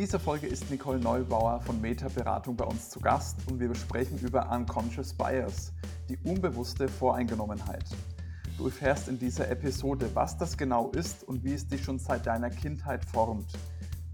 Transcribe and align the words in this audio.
dieser 0.00 0.20
Folge 0.20 0.46
ist 0.46 0.70
Nicole 0.70 1.00
Neubauer 1.00 1.60
von 1.62 1.80
Meta 1.80 2.06
Beratung 2.06 2.54
bei 2.54 2.64
uns 2.64 2.88
zu 2.88 3.00
Gast 3.00 3.36
und 3.50 3.58
wir 3.58 3.68
besprechen 3.68 4.16
über 4.20 4.48
Unconscious 4.48 5.12
Bias, 5.12 5.72
die 6.08 6.16
unbewusste 6.18 6.86
Voreingenommenheit. 6.86 7.84
Du 8.56 8.66
erfährst 8.66 9.08
in 9.08 9.18
dieser 9.18 9.50
Episode, 9.50 10.08
was 10.14 10.38
das 10.38 10.56
genau 10.56 10.90
ist 10.90 11.24
und 11.24 11.42
wie 11.42 11.52
es 11.52 11.66
dich 11.66 11.82
schon 11.82 11.98
seit 11.98 12.26
deiner 12.26 12.48
Kindheit 12.48 13.04
formt. 13.04 13.50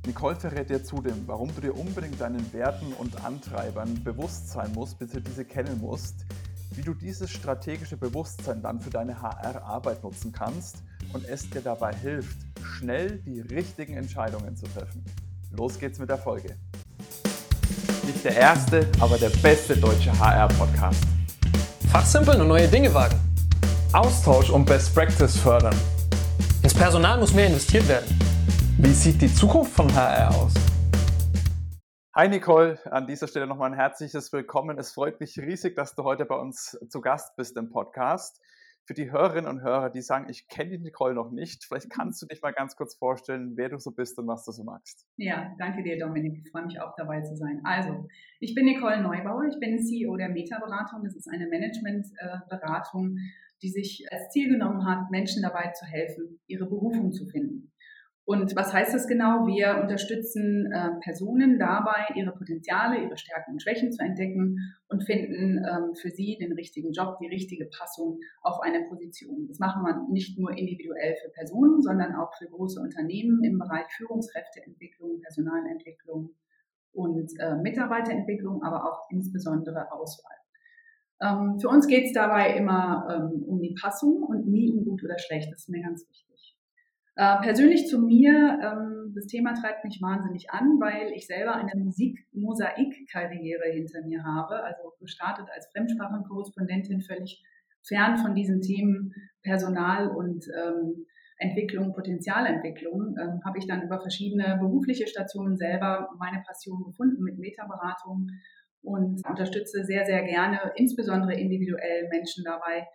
Nicole 0.07 0.37
verrät 0.37 0.71
dir 0.71 0.83
zudem, 0.83 1.25
warum 1.27 1.55
du 1.55 1.61
dir 1.61 1.77
unbedingt 1.77 2.19
deinen 2.19 2.51
Werten 2.55 2.95
und 2.95 3.23
Antreibern 3.23 4.03
bewusst 4.03 4.48
sein 4.48 4.73
musst, 4.73 4.98
bis 4.98 5.11
du 5.11 5.21
diese 5.21 5.45
kennen 5.45 5.82
musst, 5.82 6.25
wie 6.71 6.82
du 6.82 6.95
dieses 6.95 7.30
strategische 7.30 7.98
Bewusstsein 7.98 8.62
dann 8.62 8.80
für 8.80 8.91
deine 8.91 9.21
HR-Arbeit 9.21 10.03
nutzen 10.03 10.32
kannst 10.32 10.79
und 11.12 11.27
es 11.27 11.51
dir 11.51 11.61
dabei 11.61 11.95
hilft, 11.95 12.39
schnell 12.62 13.19
die 13.19 13.41
richtigen 13.41 13.98
Entscheidungen 13.98 14.57
zu 14.57 14.64
treffen. 14.64 15.05
Los 15.57 15.79
geht's 15.79 16.00
mit 16.00 16.09
der 16.09 16.18
Folge. 16.18 16.57
Nicht 18.04 18.25
der 18.25 18.36
erste, 18.36 18.89
aber 19.00 19.17
der 19.18 19.31
beste 19.40 19.77
deutsche 19.77 20.11
HR-Podcast. 20.18 21.04
Fachsimpeln 21.93 22.40
und 22.40 22.49
neue 22.49 22.67
Dinge 22.67 22.93
wagen. 22.93 23.14
Austausch 23.93 24.50
und 24.50 24.64
Best 24.64 24.93
Practice 24.93 25.36
fördern. 25.36 25.75
Ins 26.64 26.75
Personal 26.75 27.18
muss 27.21 27.32
mehr 27.32 27.46
investiert 27.46 27.86
werden. 27.86 28.18
Wie 28.79 28.93
sieht 28.93 29.22
die 29.22 29.32
Zukunft 29.32 29.72
von 29.72 29.94
HR 29.94 30.35
aus? 30.35 30.54
Hi 32.16 32.28
Nicole, 32.28 32.80
an 32.91 33.06
dieser 33.06 33.28
Stelle 33.28 33.47
nochmal 33.47 33.70
ein 33.70 33.77
herzliches 33.77 34.33
Willkommen. 34.33 34.77
Es 34.78 34.92
freut 34.92 35.20
mich 35.20 35.39
riesig, 35.39 35.77
dass 35.77 35.94
du 35.94 36.02
heute 36.02 36.25
bei 36.25 36.36
uns 36.36 36.77
zu 36.89 37.00
Gast 37.00 37.36
bist 37.36 37.56
im 37.56 37.70
Podcast. 37.70 38.41
Für 38.86 38.94
die 38.94 39.11
Hörerinnen 39.11 39.50
und 39.50 39.62
Hörer, 39.62 39.88
die 39.88 40.02
sagen, 40.02 40.28
ich 40.28 40.47
kenne 40.47 40.72
die 40.72 40.78
Nicole 40.78 41.14
noch 41.14 41.30
nicht, 41.30 41.64
vielleicht 41.64 41.88
kannst 41.88 42.20
du 42.20 42.27
dich 42.27 42.42
mal 42.42 42.52
ganz 42.52 42.77
kurz 42.77 42.94
vorstellen, 42.94 43.56
wer 43.56 43.70
du 43.70 43.78
so 43.78 43.92
bist 43.92 44.19
und 44.19 44.27
was 44.27 44.44
du 44.44 44.52
so 44.52 44.62
magst. 44.62 45.06
Ja, 45.16 45.55
danke 45.58 45.83
dir, 45.83 45.98
Dominik. 45.98 46.42
Ich 46.44 46.50
freue 46.50 46.66
mich 46.66 46.78
auch 46.80 46.94
dabei 46.97 47.22
zu 47.22 47.34
sein. 47.34 47.60
Also, 47.64 48.06
ich 48.41 48.55
bin 48.55 48.66
Nicole 48.66 49.00
Neubauer, 49.00 49.44
ich 49.48 49.58
bin 49.58 49.78
CEO 49.78 50.16
der 50.16 50.28
Meta-Beratung. 50.28 51.02
Das 51.02 51.14
ist 51.16 51.28
eine 51.28 51.46
Management-Beratung, 51.46 53.16
die 53.62 53.70
sich 53.70 54.04
als 54.10 54.30
Ziel 54.30 54.50
genommen 54.50 54.84
hat, 54.86 55.10
Menschen 55.10 55.42
dabei 55.42 55.70
zu 55.72 55.86
helfen, 55.86 56.41
ihre 56.46 56.66
Berufung 56.66 57.12
zu 57.12 57.26
finden. 57.26 57.72
Und 58.27 58.56
was 58.56 58.72
heißt 58.72 58.94
das 58.94 59.06
genau? 59.06 59.47
Wir 59.47 59.80
unterstützen 59.83 60.72
äh, 60.72 60.98
Personen 61.03 61.58
dabei, 61.58 62.06
ihre 62.14 62.33
Potenziale, 62.33 63.03
ihre 63.03 63.19
Stärken 63.19 63.53
und 63.53 63.62
Schwächen 63.62 63.92
zu 63.92 64.03
entdecken 64.03 64.56
und 64.89 65.05
finden 65.05 65.58
ähm, 65.58 65.94
für 65.94 66.08
sie 66.08 66.39
den 66.41 66.53
richtigen 66.53 66.92
Job, 66.92 67.19
die 67.20 67.27
richtige 67.27 67.66
Passung 67.66 68.19
auf 68.41 68.61
eine 68.62 68.83
Position. 68.89 69.47
Das 69.47 69.58
machen 69.58 69.83
wir 69.83 70.06
nicht 70.11 70.39
nur 70.39 70.56
individuell 70.56 71.16
für 71.22 71.31
Personen, 71.33 71.83
sondern 71.83 72.14
auch 72.14 72.33
für 72.39 72.47
große 72.47 72.81
Unternehmen 72.81 73.44
im 73.44 73.58
Bereich 73.58 73.86
Führungskräfteentwicklung, 73.98 75.20
Personalentwicklung 75.20 76.31
und 76.92 77.31
äh, 77.38 77.56
Mitarbeiterentwicklung, 77.56 78.62
aber 78.62 78.91
auch 78.91 79.06
insbesondere 79.11 79.92
Auswahl. 79.92 80.36
Ähm, 81.20 81.59
für 81.61 81.69
uns 81.69 81.86
geht 81.86 82.06
es 82.06 82.12
dabei 82.12 82.56
immer 82.56 83.06
ähm, 83.11 83.42
um 83.44 83.61
die 83.61 83.75
Passung 83.78 84.22
und 84.22 84.47
nie 84.47 84.72
um 84.72 84.83
gut 84.84 85.05
oder 85.05 85.19
schlecht. 85.19 85.53
Das 85.53 85.61
ist 85.61 85.69
mir 85.69 85.83
ganz 85.83 86.09
wichtig. 86.09 86.33
Äh, 87.16 87.36
persönlich 87.42 87.86
zu 87.86 88.00
mir, 88.00 88.58
ähm, 88.60 89.12
das 89.14 89.26
Thema 89.26 89.54
treibt 89.54 89.84
mich 89.84 90.02
wahnsinnig 90.02 90.50
an, 90.50 90.80
weil 90.80 91.12
ich 91.12 91.26
selber 91.26 91.54
eine 91.54 91.70
Musik-Mosaik-Karriere 91.76 93.70
hinter 93.70 94.02
mir 94.02 94.24
habe. 94.24 94.64
Also 94.64 94.92
gestartet 94.98 95.46
als 95.54 95.68
Fremdsprachenkorrespondentin, 95.72 97.02
völlig 97.02 97.42
fern 97.86 98.16
von 98.16 98.34
diesen 98.34 98.60
Themen 98.62 99.12
Personal 99.42 100.08
und 100.08 100.44
ähm, 100.56 101.06
Entwicklung, 101.38 101.92
Potenzialentwicklung, 101.92 103.16
ähm, 103.20 103.40
habe 103.44 103.58
ich 103.58 103.66
dann 103.66 103.82
über 103.82 104.00
verschiedene 104.00 104.56
berufliche 104.58 105.06
Stationen 105.06 105.56
selber 105.56 106.08
meine 106.18 106.42
Passion 106.44 106.82
gefunden 106.84 107.22
mit 107.22 107.38
Metaberatung 107.38 108.28
und 108.82 109.22
unterstütze 109.28 109.84
sehr, 109.84 110.04
sehr 110.04 110.22
gerne, 110.24 110.72
insbesondere 110.76 111.34
individuell 111.34 112.08
Menschen 112.10 112.44
dabei, 112.44 112.86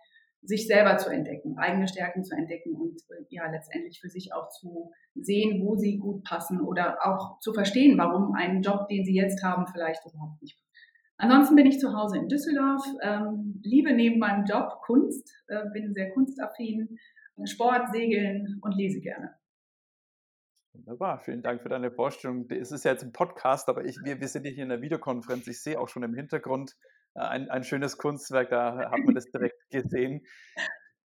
sich 0.42 0.66
selber 0.66 0.96
zu 0.96 1.10
entdecken, 1.10 1.58
eigene 1.58 1.86
Stärken 1.86 2.24
zu 2.24 2.34
entdecken 2.34 2.74
und 2.74 3.00
äh, 3.10 3.24
ja 3.28 3.50
letztendlich 3.50 4.00
für 4.00 4.08
sich 4.08 4.32
auch 4.32 4.48
zu 4.48 4.90
sehen, 5.14 5.62
wo 5.62 5.76
sie 5.76 5.98
gut 5.98 6.24
passen 6.24 6.60
oder 6.60 6.98
auch 7.04 7.38
zu 7.40 7.52
verstehen, 7.52 7.98
warum 7.98 8.34
ein 8.34 8.62
Job, 8.62 8.88
den 8.88 9.04
sie 9.04 9.14
jetzt 9.14 9.42
haben, 9.42 9.66
vielleicht 9.66 10.04
überhaupt 10.06 10.40
nicht. 10.40 10.58
Ansonsten 11.18 11.56
bin 11.56 11.66
ich 11.66 11.78
zu 11.78 11.92
Hause 11.92 12.16
in 12.16 12.28
Düsseldorf, 12.28 12.82
ähm, 13.02 13.60
liebe 13.62 13.92
neben 13.92 14.18
meinem 14.18 14.46
Job 14.46 14.80
Kunst, 14.82 15.30
äh, 15.48 15.68
bin 15.74 15.92
sehr 15.92 16.10
kunstaffin, 16.12 16.98
Sport, 17.44 17.92
Segeln 17.92 18.58
und 18.62 18.74
lese 18.74 19.00
gerne. 19.00 19.34
Wunderbar, 20.72 21.18
vielen 21.18 21.42
Dank 21.42 21.62
für 21.62 21.68
deine 21.68 21.90
Vorstellung. 21.90 22.48
Es 22.48 22.72
ist 22.72 22.84
ja 22.84 22.92
jetzt 22.92 23.02
ein 23.02 23.12
Podcast, 23.12 23.68
aber 23.68 23.84
ich, 23.84 23.96
wir, 24.04 24.20
wir 24.20 24.28
sind 24.28 24.46
hier 24.46 24.62
in 24.62 24.68
der 24.68 24.80
Videokonferenz. 24.80 25.46
Ich 25.48 25.62
sehe 25.62 25.78
auch 25.78 25.88
schon 25.88 26.02
im 26.02 26.14
Hintergrund 26.14 26.70
äh, 26.72 26.99
ein, 27.14 27.50
ein 27.50 27.64
schönes 27.64 27.98
Kunstwerk, 27.98 28.50
da 28.50 28.90
hat 28.90 29.00
man 29.04 29.14
das 29.14 29.30
direkt 29.30 29.58
gesehen. 29.70 30.26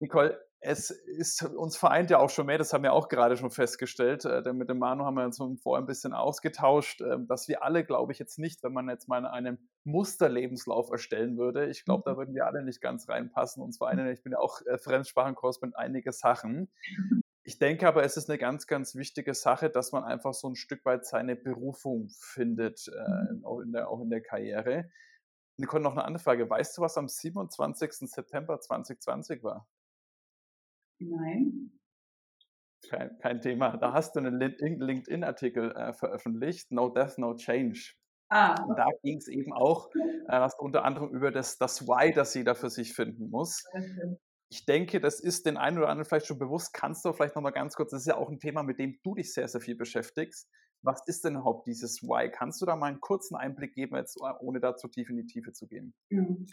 Nicole, 0.00 0.38
es 0.66 0.90
ist 0.90 1.42
uns 1.42 1.76
vereint 1.76 2.10
ja 2.10 2.18
auch 2.18 2.30
schon 2.30 2.46
mehr, 2.46 2.56
das 2.56 2.72
haben 2.72 2.84
wir 2.84 2.94
auch 2.94 3.08
gerade 3.08 3.36
schon 3.36 3.50
festgestellt. 3.50 4.24
Äh, 4.24 4.42
denn 4.42 4.56
mit 4.56 4.70
dem 4.70 4.78
Manu 4.78 5.04
haben 5.04 5.16
wir 5.16 5.24
uns 5.24 5.38
vorher 5.62 5.82
ein 5.82 5.86
bisschen 5.86 6.14
ausgetauscht, 6.14 7.02
äh, 7.02 7.18
dass 7.28 7.48
wir 7.48 7.62
alle, 7.62 7.84
glaube 7.84 8.12
ich, 8.12 8.18
jetzt 8.18 8.38
nicht, 8.38 8.62
wenn 8.62 8.72
man 8.72 8.88
jetzt 8.88 9.06
mal 9.06 9.26
einen 9.26 9.68
Musterlebenslauf 9.84 10.90
erstellen 10.90 11.36
würde, 11.36 11.66
ich 11.66 11.84
glaube, 11.84 12.02
da 12.06 12.14
mhm. 12.14 12.16
würden 12.16 12.34
wir 12.34 12.46
alle 12.46 12.62
nicht 12.62 12.80
ganz 12.80 13.08
reinpassen. 13.08 13.62
Uns 13.62 13.76
vereinen, 13.76 14.08
ich 14.08 14.22
bin 14.22 14.32
ja 14.32 14.38
auch 14.38 14.62
äh, 14.62 14.78
Fremdsprachenkurs 14.78 15.60
mit 15.60 15.76
einige 15.76 16.12
Sachen. 16.12 16.70
Ich 17.42 17.58
denke 17.58 17.86
aber, 17.86 18.02
es 18.02 18.16
ist 18.16 18.30
eine 18.30 18.38
ganz, 18.38 18.66
ganz 18.66 18.94
wichtige 18.94 19.34
Sache, 19.34 19.68
dass 19.68 19.92
man 19.92 20.02
einfach 20.02 20.32
so 20.32 20.48
ein 20.48 20.56
Stück 20.56 20.82
weit 20.86 21.04
seine 21.04 21.36
Berufung 21.36 22.08
findet, 22.18 22.88
äh, 22.88 23.34
mhm. 23.34 23.44
auch, 23.44 23.60
in 23.60 23.72
der, 23.72 23.90
auch 23.90 24.00
in 24.00 24.08
der 24.08 24.22
Karriere. 24.22 24.90
Nicole, 25.56 25.82
noch 25.82 25.92
eine 25.92 26.04
andere 26.04 26.22
Frage. 26.22 26.48
Weißt 26.48 26.76
du, 26.76 26.82
was 26.82 26.98
am 26.98 27.08
27. 27.08 28.10
September 28.10 28.60
2020 28.60 29.42
war? 29.42 29.68
Nein. 30.98 31.78
Kein, 32.88 33.18
kein 33.18 33.40
Thema. 33.40 33.76
Da 33.76 33.92
hast 33.92 34.14
du 34.14 34.20
einen 34.20 34.38
LinkedIn-Artikel 34.38 35.72
äh, 35.72 35.92
veröffentlicht, 35.92 36.70
No 36.70 36.88
Death, 36.88 37.18
No 37.18 37.34
Change. 37.34 37.94
Ah. 38.28 38.62
Und 38.64 38.76
da 38.76 38.86
ging 39.02 39.18
es 39.18 39.28
eben 39.28 39.52
auch, 39.52 39.90
äh, 40.28 40.48
unter 40.58 40.84
anderem 40.84 41.10
über 41.10 41.30
das, 41.30 41.58
das 41.58 41.86
Why, 41.86 42.12
das 42.12 42.34
jeder 42.34 42.54
für 42.54 42.70
sich 42.70 42.94
finden 42.94 43.30
muss. 43.30 43.64
Ich 44.48 44.66
denke, 44.66 45.00
das 45.00 45.20
ist 45.20 45.46
den 45.46 45.56
einen 45.56 45.78
oder 45.78 45.88
anderen 45.88 46.04
vielleicht 46.04 46.26
schon 46.26 46.38
bewusst. 46.38 46.72
Kannst 46.74 47.04
du 47.04 47.12
vielleicht 47.12 47.36
nochmal 47.36 47.52
ganz 47.52 47.74
kurz, 47.74 47.90
das 47.90 48.00
ist 48.00 48.06
ja 48.06 48.16
auch 48.16 48.30
ein 48.30 48.38
Thema, 48.38 48.62
mit 48.62 48.78
dem 48.78 48.98
du 49.02 49.14
dich 49.14 49.32
sehr, 49.32 49.48
sehr 49.48 49.60
viel 49.60 49.76
beschäftigst. 49.76 50.48
Was 50.84 51.02
ist 51.06 51.24
denn 51.24 51.34
überhaupt 51.34 51.66
dieses 51.66 52.02
Why? 52.02 52.30
Kannst 52.30 52.60
du 52.60 52.66
da 52.66 52.76
mal 52.76 52.88
einen 52.88 53.00
kurzen 53.00 53.36
Einblick 53.36 53.74
geben, 53.74 53.96
jetzt, 53.96 54.16
äh, 54.16 54.32
ohne 54.40 54.60
da 54.60 54.76
zu 54.76 54.88
tief 54.88 55.08
in 55.08 55.16
die 55.16 55.26
Tiefe 55.26 55.52
zu 55.52 55.66
gehen? 55.66 55.94
Mhm. 56.10 56.46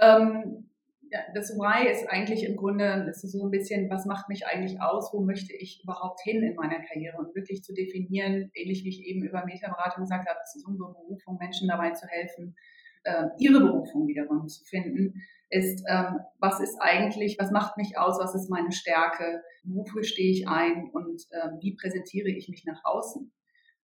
Ähm, 0.00 0.70
ja, 1.10 1.20
das 1.34 1.50
Why 1.50 1.90
ist 1.90 2.08
eigentlich 2.08 2.44
im 2.44 2.56
Grunde 2.56 3.06
ist 3.08 3.22
so 3.22 3.44
ein 3.44 3.50
bisschen, 3.50 3.88
was 3.90 4.06
macht 4.06 4.28
mich 4.28 4.46
eigentlich 4.46 4.80
aus, 4.80 5.12
wo 5.12 5.20
möchte 5.20 5.54
ich 5.54 5.82
überhaupt 5.82 6.20
hin 6.22 6.42
in 6.42 6.54
meiner 6.54 6.80
Karriere 6.80 7.18
und 7.18 7.34
wirklich 7.34 7.62
zu 7.62 7.72
definieren, 7.74 8.50
ähnlich 8.54 8.84
wie 8.84 8.90
ich 8.90 9.04
eben 9.04 9.22
über 9.22 9.44
Metaberatung 9.44 10.04
gesagt 10.04 10.28
habe, 10.28 10.38
das 10.40 10.56
ist 10.56 10.66
unsere 10.66 10.92
Berufung, 10.92 11.38
Menschen 11.38 11.68
dabei 11.68 11.92
zu 11.92 12.06
helfen, 12.06 12.56
äh, 13.04 13.26
ihre 13.38 13.60
Berufung 13.60 14.06
wiederum 14.06 14.48
zu 14.48 14.64
finden, 14.64 15.22
ist, 15.50 15.82
ähm, 15.88 16.20
was 16.38 16.60
ist 16.60 16.76
eigentlich, 16.80 17.36
was 17.38 17.50
macht 17.50 17.78
mich 17.78 17.96
aus, 17.96 18.18
was 18.18 18.34
ist 18.34 18.50
meine 18.50 18.72
Stärke, 18.72 19.42
wofür 19.64 20.04
stehe 20.04 20.30
ich 20.30 20.46
ein 20.46 20.90
und 20.92 21.22
äh, 21.30 21.48
wie 21.60 21.74
präsentiere 21.74 22.28
ich 22.28 22.48
mich 22.48 22.64
nach 22.66 22.84
außen 22.84 23.32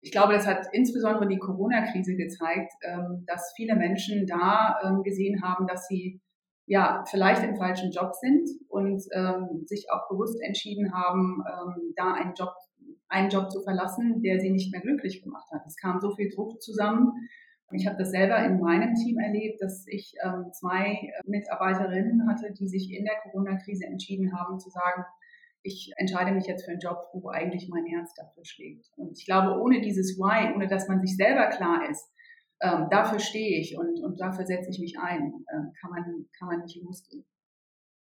ich 0.01 0.11
glaube, 0.11 0.33
das 0.33 0.47
hat 0.47 0.65
insbesondere 0.71 1.27
die 1.27 1.37
Corona-Krise 1.37 2.15
gezeigt, 2.15 2.73
ähm, 2.83 3.23
dass 3.27 3.53
viele 3.55 3.75
Menschen 3.75 4.25
da 4.25 4.79
ähm, 4.83 5.03
gesehen 5.03 5.43
haben, 5.43 5.67
dass 5.67 5.87
sie 5.87 6.19
ja 6.65 7.03
vielleicht 7.09 7.43
im 7.43 7.55
falschen 7.55 7.91
Job 7.91 8.13
sind 8.15 8.49
und 8.67 9.03
ähm, 9.13 9.63
sich 9.65 9.87
auch 9.91 10.09
bewusst 10.09 10.41
entschieden 10.41 10.93
haben, 10.93 11.43
da 11.95 12.13
einen 12.13 12.33
Job, 12.33 12.53
einen 13.09 13.29
Job 13.29 13.51
zu 13.51 13.61
verlassen, 13.61 14.21
der 14.21 14.39
sie 14.39 14.51
nicht 14.51 14.71
mehr 14.71 14.81
glücklich 14.81 15.21
gemacht 15.21 15.49
hat. 15.51 15.63
Es 15.67 15.75
kam 15.75 15.99
so 15.99 16.15
viel 16.15 16.29
Druck 16.29 16.61
zusammen. 16.61 17.11
Ich 17.73 17.87
habe 17.87 17.97
das 17.97 18.11
selber 18.11 18.37
in 18.45 18.59
meinem 18.59 18.95
Team 18.95 19.17
erlebt, 19.19 19.61
dass 19.61 19.85
ich 19.87 20.13
zwei 20.53 20.93
äh, 20.93 21.21
Mitarbeiterinnen 21.25 22.27
hatte, 22.27 22.53
die 22.53 22.67
sich 22.67 22.91
in 22.91 23.05
der 23.05 23.15
Corona-Krise 23.23 23.85
entschieden 23.85 24.37
haben 24.37 24.59
zu 24.59 24.69
sagen, 24.69 25.03
ich 25.63 25.91
entscheide 25.97 26.31
mich 26.31 26.45
jetzt 26.45 26.65
für 26.65 26.71
einen 26.71 26.79
Job, 26.79 26.97
wo 27.13 27.29
eigentlich 27.29 27.69
mein 27.69 27.85
Herz 27.85 28.13
dafür 28.15 28.43
schlägt. 28.45 28.89
Und 28.95 29.17
ich 29.17 29.25
glaube, 29.25 29.59
ohne 29.59 29.81
dieses 29.81 30.17
Why, 30.17 30.53
ohne 30.55 30.67
dass 30.67 30.87
man 30.87 31.01
sich 31.01 31.15
selber 31.15 31.49
klar 31.49 31.89
ist, 31.89 32.11
ähm, 32.61 32.87
dafür 32.89 33.19
stehe 33.19 33.59
ich 33.59 33.77
und, 33.77 33.99
und 34.03 34.19
dafür 34.19 34.45
setze 34.45 34.69
ich 34.69 34.79
mich 34.79 34.99
ein, 34.99 35.45
äh, 35.47 35.79
kann, 35.79 35.91
man, 35.91 36.29
kann 36.37 36.47
man 36.47 36.61
nicht 36.61 36.81
losgehen. 36.81 37.25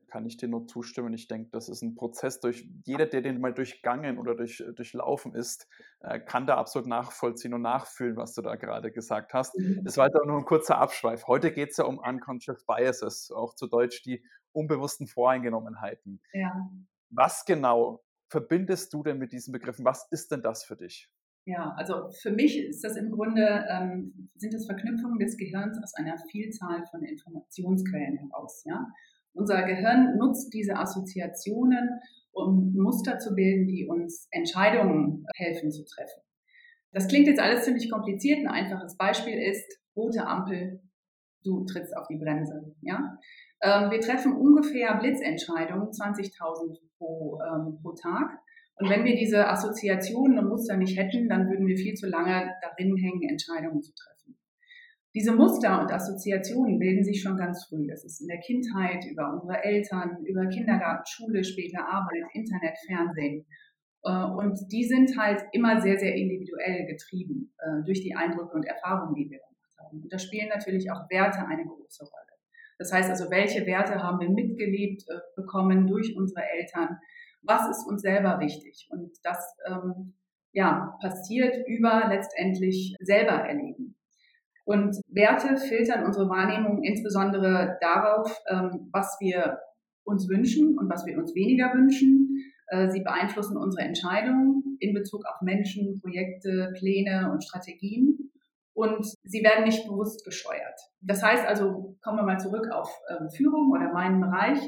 Kann 0.08 0.24
ich 0.24 0.36
dir 0.36 0.48
nur 0.48 0.68
zustimmen. 0.68 1.12
Ich 1.14 1.26
denke, 1.26 1.50
das 1.50 1.68
ist 1.68 1.82
ein 1.82 1.96
Prozess, 1.96 2.38
durch 2.38 2.68
jeder, 2.84 3.06
der 3.06 3.22
den 3.22 3.40
mal 3.40 3.52
durchgangen 3.52 4.18
oder 4.18 4.36
durch, 4.36 4.62
durchlaufen 4.76 5.34
ist, 5.34 5.68
äh, 6.00 6.20
kann 6.20 6.46
da 6.46 6.56
absolut 6.56 6.88
nachvollziehen 6.88 7.54
und 7.54 7.62
nachfühlen, 7.62 8.16
was 8.16 8.32
du 8.32 8.42
da 8.42 8.54
gerade 8.54 8.92
gesagt 8.92 9.34
hast. 9.34 9.58
Mhm. 9.58 9.82
Das 9.84 9.96
war 9.96 10.06
jetzt 10.06 10.14
auch 10.14 10.24
nur 10.24 10.38
ein 10.38 10.44
kurzer 10.44 10.78
Abschweif. 10.78 11.26
Heute 11.26 11.52
geht 11.52 11.70
es 11.70 11.76
ja 11.78 11.84
um 11.84 11.98
Unconscious 11.98 12.64
Biases, 12.64 13.32
auch 13.32 13.54
zu 13.54 13.66
Deutsch 13.66 14.02
die 14.04 14.24
unbewussten 14.52 15.08
Voreingenommenheiten. 15.08 16.22
Ja. 16.32 16.70
Was 17.16 17.46
genau 17.46 18.04
verbindest 18.28 18.92
du 18.92 19.02
denn 19.02 19.16
mit 19.16 19.32
diesen 19.32 19.52
Begriffen? 19.52 19.86
Was 19.86 20.06
ist 20.10 20.30
denn 20.30 20.42
das 20.42 20.64
für 20.64 20.76
dich? 20.76 21.10
Ja, 21.46 21.72
also 21.76 22.10
für 22.20 22.30
mich 22.30 22.58
ist 22.58 22.84
das 22.84 22.96
im 22.96 23.10
Grunde, 23.10 23.64
ähm, 23.70 24.28
sind 24.34 24.52
das 24.52 24.66
Verknüpfungen 24.66 25.18
des 25.18 25.36
Gehirns 25.38 25.78
aus 25.82 25.94
einer 25.94 26.18
Vielzahl 26.30 26.84
von 26.90 27.02
Informationsquellen 27.02 28.18
heraus. 28.18 28.64
Ja? 28.66 28.86
Unser 29.32 29.62
Gehirn 29.62 30.18
nutzt 30.18 30.52
diese 30.52 30.76
Assoziationen, 30.76 32.00
um 32.32 32.74
Muster 32.74 33.18
zu 33.18 33.34
bilden, 33.34 33.66
die 33.66 33.86
uns 33.86 34.28
Entscheidungen 34.30 35.24
helfen 35.36 35.70
zu 35.70 35.84
treffen. 35.84 36.20
Das 36.92 37.08
klingt 37.08 37.28
jetzt 37.28 37.40
alles 37.40 37.64
ziemlich 37.64 37.90
kompliziert. 37.90 38.40
Ein 38.40 38.48
einfaches 38.48 38.96
Beispiel 38.96 39.38
ist 39.38 39.78
rote 39.94 40.26
Ampel, 40.26 40.82
du 41.44 41.64
trittst 41.64 41.96
auf 41.96 42.08
die 42.08 42.18
Bremse. 42.18 42.74
Ja? 42.82 43.18
Ähm, 43.62 43.90
wir 43.90 44.00
treffen 44.00 44.34
ungefähr 44.34 44.98
Blitzentscheidungen, 44.98 45.88
20.000 45.90 46.76
pro, 46.98 47.38
ähm, 47.40 47.78
pro 47.82 47.92
Tag. 47.92 48.38
Und 48.78 48.90
wenn 48.90 49.04
wir 49.04 49.16
diese 49.16 49.48
Assoziationen 49.48 50.38
und 50.38 50.48
Muster 50.48 50.76
nicht 50.76 50.98
hätten, 50.98 51.28
dann 51.28 51.48
würden 51.48 51.66
wir 51.66 51.76
viel 51.76 51.94
zu 51.94 52.06
lange 52.06 52.52
darin 52.60 52.96
hängen, 52.96 53.28
Entscheidungen 53.28 53.82
zu 53.82 53.92
treffen. 53.94 54.16
Diese 55.14 55.32
Muster 55.32 55.80
und 55.80 55.90
Assoziationen 55.90 56.78
bilden 56.78 57.02
sich 57.02 57.22
schon 57.22 57.38
ganz 57.38 57.64
früh. 57.64 57.86
Das 57.88 58.04
ist 58.04 58.20
in 58.20 58.28
der 58.28 58.38
Kindheit, 58.40 59.02
über 59.10 59.32
unsere 59.32 59.64
Eltern, 59.64 60.22
über 60.26 60.46
Kindergarten, 60.46 61.04
Schule, 61.06 61.42
später 61.42 61.88
Arbeit, 61.88 62.24
Internet, 62.34 62.76
Fernsehen. 62.86 63.46
Äh, 64.04 64.24
und 64.24 64.58
die 64.70 64.84
sind 64.84 65.16
halt 65.16 65.42
immer 65.52 65.80
sehr, 65.80 65.98
sehr 65.98 66.14
individuell 66.14 66.84
getrieben 66.84 67.54
äh, 67.58 67.82
durch 67.86 68.02
die 68.02 68.14
Eindrücke 68.14 68.54
und 68.54 68.66
Erfahrungen, 68.66 69.14
die 69.14 69.30
wir 69.30 69.38
gemacht 69.38 69.76
haben. 69.80 70.02
Und 70.02 70.12
da 70.12 70.18
spielen 70.18 70.50
natürlich 70.50 70.90
auch 70.90 71.08
Werte 71.08 71.46
eine 71.46 71.64
große 71.64 72.04
Rolle. 72.04 72.25
Das 72.78 72.92
heißt 72.92 73.08
also, 73.10 73.30
welche 73.30 73.66
Werte 73.66 74.02
haben 74.02 74.20
wir 74.20 74.28
mitgelebt 74.28 75.04
äh, 75.08 75.18
bekommen 75.34 75.86
durch 75.86 76.14
unsere 76.16 76.42
Eltern? 76.42 76.98
was 77.46 77.68
ist 77.68 77.86
uns 77.86 78.02
selber 78.02 78.40
wichtig. 78.40 78.88
Und 78.90 79.12
das 79.22 79.38
ähm, 79.66 80.14
ja, 80.52 80.96
passiert 81.00 81.66
über 81.66 82.06
letztendlich 82.08 82.96
selber 83.00 83.32
erleben. 83.32 83.96
Und 84.64 84.96
Werte 85.08 85.56
filtern 85.58 86.04
unsere 86.04 86.28
Wahrnehmung 86.28 86.82
insbesondere 86.82 87.78
darauf, 87.80 88.36
ähm, 88.48 88.88
was 88.92 89.16
wir 89.20 89.58
uns 90.04 90.28
wünschen 90.28 90.76
und 90.78 90.90
was 90.90 91.06
wir 91.06 91.18
uns 91.18 91.34
weniger 91.34 91.72
wünschen. 91.72 92.52
Äh, 92.68 92.90
sie 92.90 93.00
beeinflussen 93.00 93.56
unsere 93.56 93.86
Entscheidungen 93.86 94.76
in 94.80 94.92
Bezug 94.92 95.24
auf 95.26 95.40
Menschen, 95.40 96.00
Projekte, 96.00 96.72
Pläne 96.76 97.30
und 97.32 97.44
Strategien. 97.44 98.32
Und 98.76 99.06
sie 99.24 99.42
werden 99.42 99.64
nicht 99.64 99.88
bewusst 99.88 100.22
gesteuert. 100.22 100.78
Das 101.00 101.22
heißt 101.22 101.46
also, 101.46 101.96
kommen 102.02 102.18
wir 102.18 102.24
mal 102.24 102.38
zurück 102.38 102.70
auf 102.70 102.90
ähm, 103.08 103.30
Führung 103.30 103.72
oder 103.72 103.90
meinen 103.90 104.20
Bereich 104.20 104.58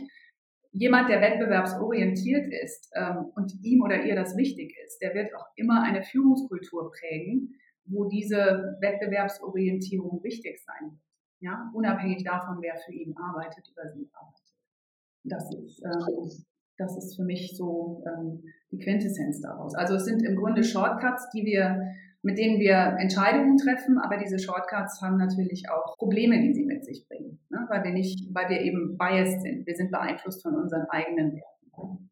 jemand, 0.73 1.11
der 1.11 1.21
wettbewerbsorientiert 1.21 2.51
ist 2.63 2.91
ähm, 2.95 3.31
und 3.35 3.53
ihm 3.63 3.83
oder 3.83 4.03
ihr 4.03 4.15
das 4.15 4.35
wichtig 4.35 4.75
ist, 4.87 5.03
der 5.03 5.15
wird 5.15 5.35
auch 5.35 5.45
immer 5.57 5.83
eine 5.83 6.03
Führungskultur 6.03 6.91
prägen, 6.91 7.55
wo 7.85 8.07
diese 8.07 8.79
Wettbewerbsorientierung 8.81 10.23
wichtig 10.23 10.59
sein 10.65 10.91
wird. 10.91 11.03
Ja, 11.41 11.71
unabhängig 11.75 12.25
davon, 12.25 12.63
wer 12.63 12.77
für 12.79 12.93
ihn 12.93 13.15
arbeitet, 13.15 13.69
über 13.71 13.93
sie 13.93 14.09
arbeitet. 14.15 14.57
Das 15.25 15.55
ist, 15.55 15.85
ähm, 15.85 16.47
das 16.79 16.97
ist 16.97 17.17
für 17.17 17.25
mich 17.25 17.55
so 17.59 18.03
ähm, 18.07 18.43
die 18.71 18.79
Quintessenz 18.79 19.43
daraus. 19.43 19.75
Also 19.75 19.97
es 19.97 20.07
sind 20.07 20.23
im 20.23 20.37
Grunde 20.37 20.65
Shortcuts, 20.65 21.29
die 21.35 21.45
wir 21.45 21.93
mit 22.23 22.39
denen 22.39 22.59
wir 22.59 22.97
Entscheidungen 22.99 23.57
treffen, 23.57 23.99
aber 23.99 24.17
diese 24.17 24.39
Shortcuts 24.39 25.01
haben 25.01 25.17
natürlich 25.17 25.71
auch 25.71 25.97
Probleme, 25.97 26.41
die 26.41 26.53
sie 26.53 26.65
mit 26.65 26.85
sich 26.85 27.07
bringen, 27.09 27.41
ne? 27.49 27.67
weil 27.69 27.85
wir 27.85 27.93
nicht, 27.93 28.35
weil 28.35 28.49
wir 28.49 28.61
eben 28.61 28.99
biased 28.99 29.43
sind. 29.43 29.67
Wir 29.67 29.77
sind 29.77 29.91
beeinflusst 29.91 30.43
von 30.43 30.57
unseren 30.57 30.87
eigenen 30.91 31.35
Werten. 31.35 32.11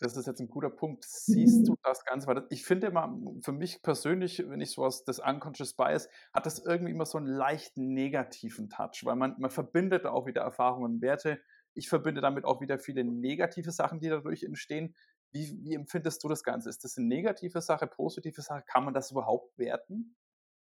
Das 0.00 0.16
ist 0.18 0.26
jetzt 0.26 0.40
ein 0.40 0.48
guter 0.48 0.68
Punkt. 0.68 1.04
Siehst 1.04 1.66
du 1.66 1.76
das 1.82 2.04
Ganze? 2.04 2.26
Weil 2.26 2.44
ich 2.50 2.64
finde 2.64 2.88
immer, 2.88 3.18
für 3.42 3.52
mich 3.52 3.80
persönlich, 3.82 4.44
wenn 4.46 4.60
ich 4.60 4.72
sowas, 4.72 5.04
das 5.04 5.18
Unconscious 5.18 5.74
Bias, 5.74 6.10
hat 6.34 6.44
das 6.44 6.58
irgendwie 6.58 6.92
immer 6.92 7.06
so 7.06 7.16
einen 7.16 7.26
leicht 7.26 7.78
negativen 7.78 8.68
Touch, 8.68 9.04
weil 9.04 9.16
man, 9.16 9.36
man 9.38 9.50
verbindet 9.50 10.04
auch 10.04 10.26
wieder 10.26 10.42
Erfahrungen 10.42 10.96
und 10.96 11.00
Werte. 11.00 11.40
Ich 11.72 11.88
verbinde 11.88 12.20
damit 12.20 12.44
auch 12.44 12.60
wieder 12.60 12.78
viele 12.78 13.02
negative 13.02 13.70
Sachen, 13.70 13.98
die 13.98 14.08
dadurch 14.08 14.42
entstehen. 14.42 14.94
Wie, 15.34 15.58
wie 15.64 15.74
empfindest 15.74 16.22
du 16.22 16.28
das 16.28 16.44
Ganze? 16.44 16.68
Ist 16.68 16.84
das 16.84 16.96
eine 16.96 17.08
negative 17.08 17.60
Sache, 17.60 17.88
positive 17.88 18.40
Sache? 18.40 18.62
Kann 18.70 18.84
man 18.84 18.94
das 18.94 19.10
überhaupt 19.10 19.58
werten? 19.58 20.14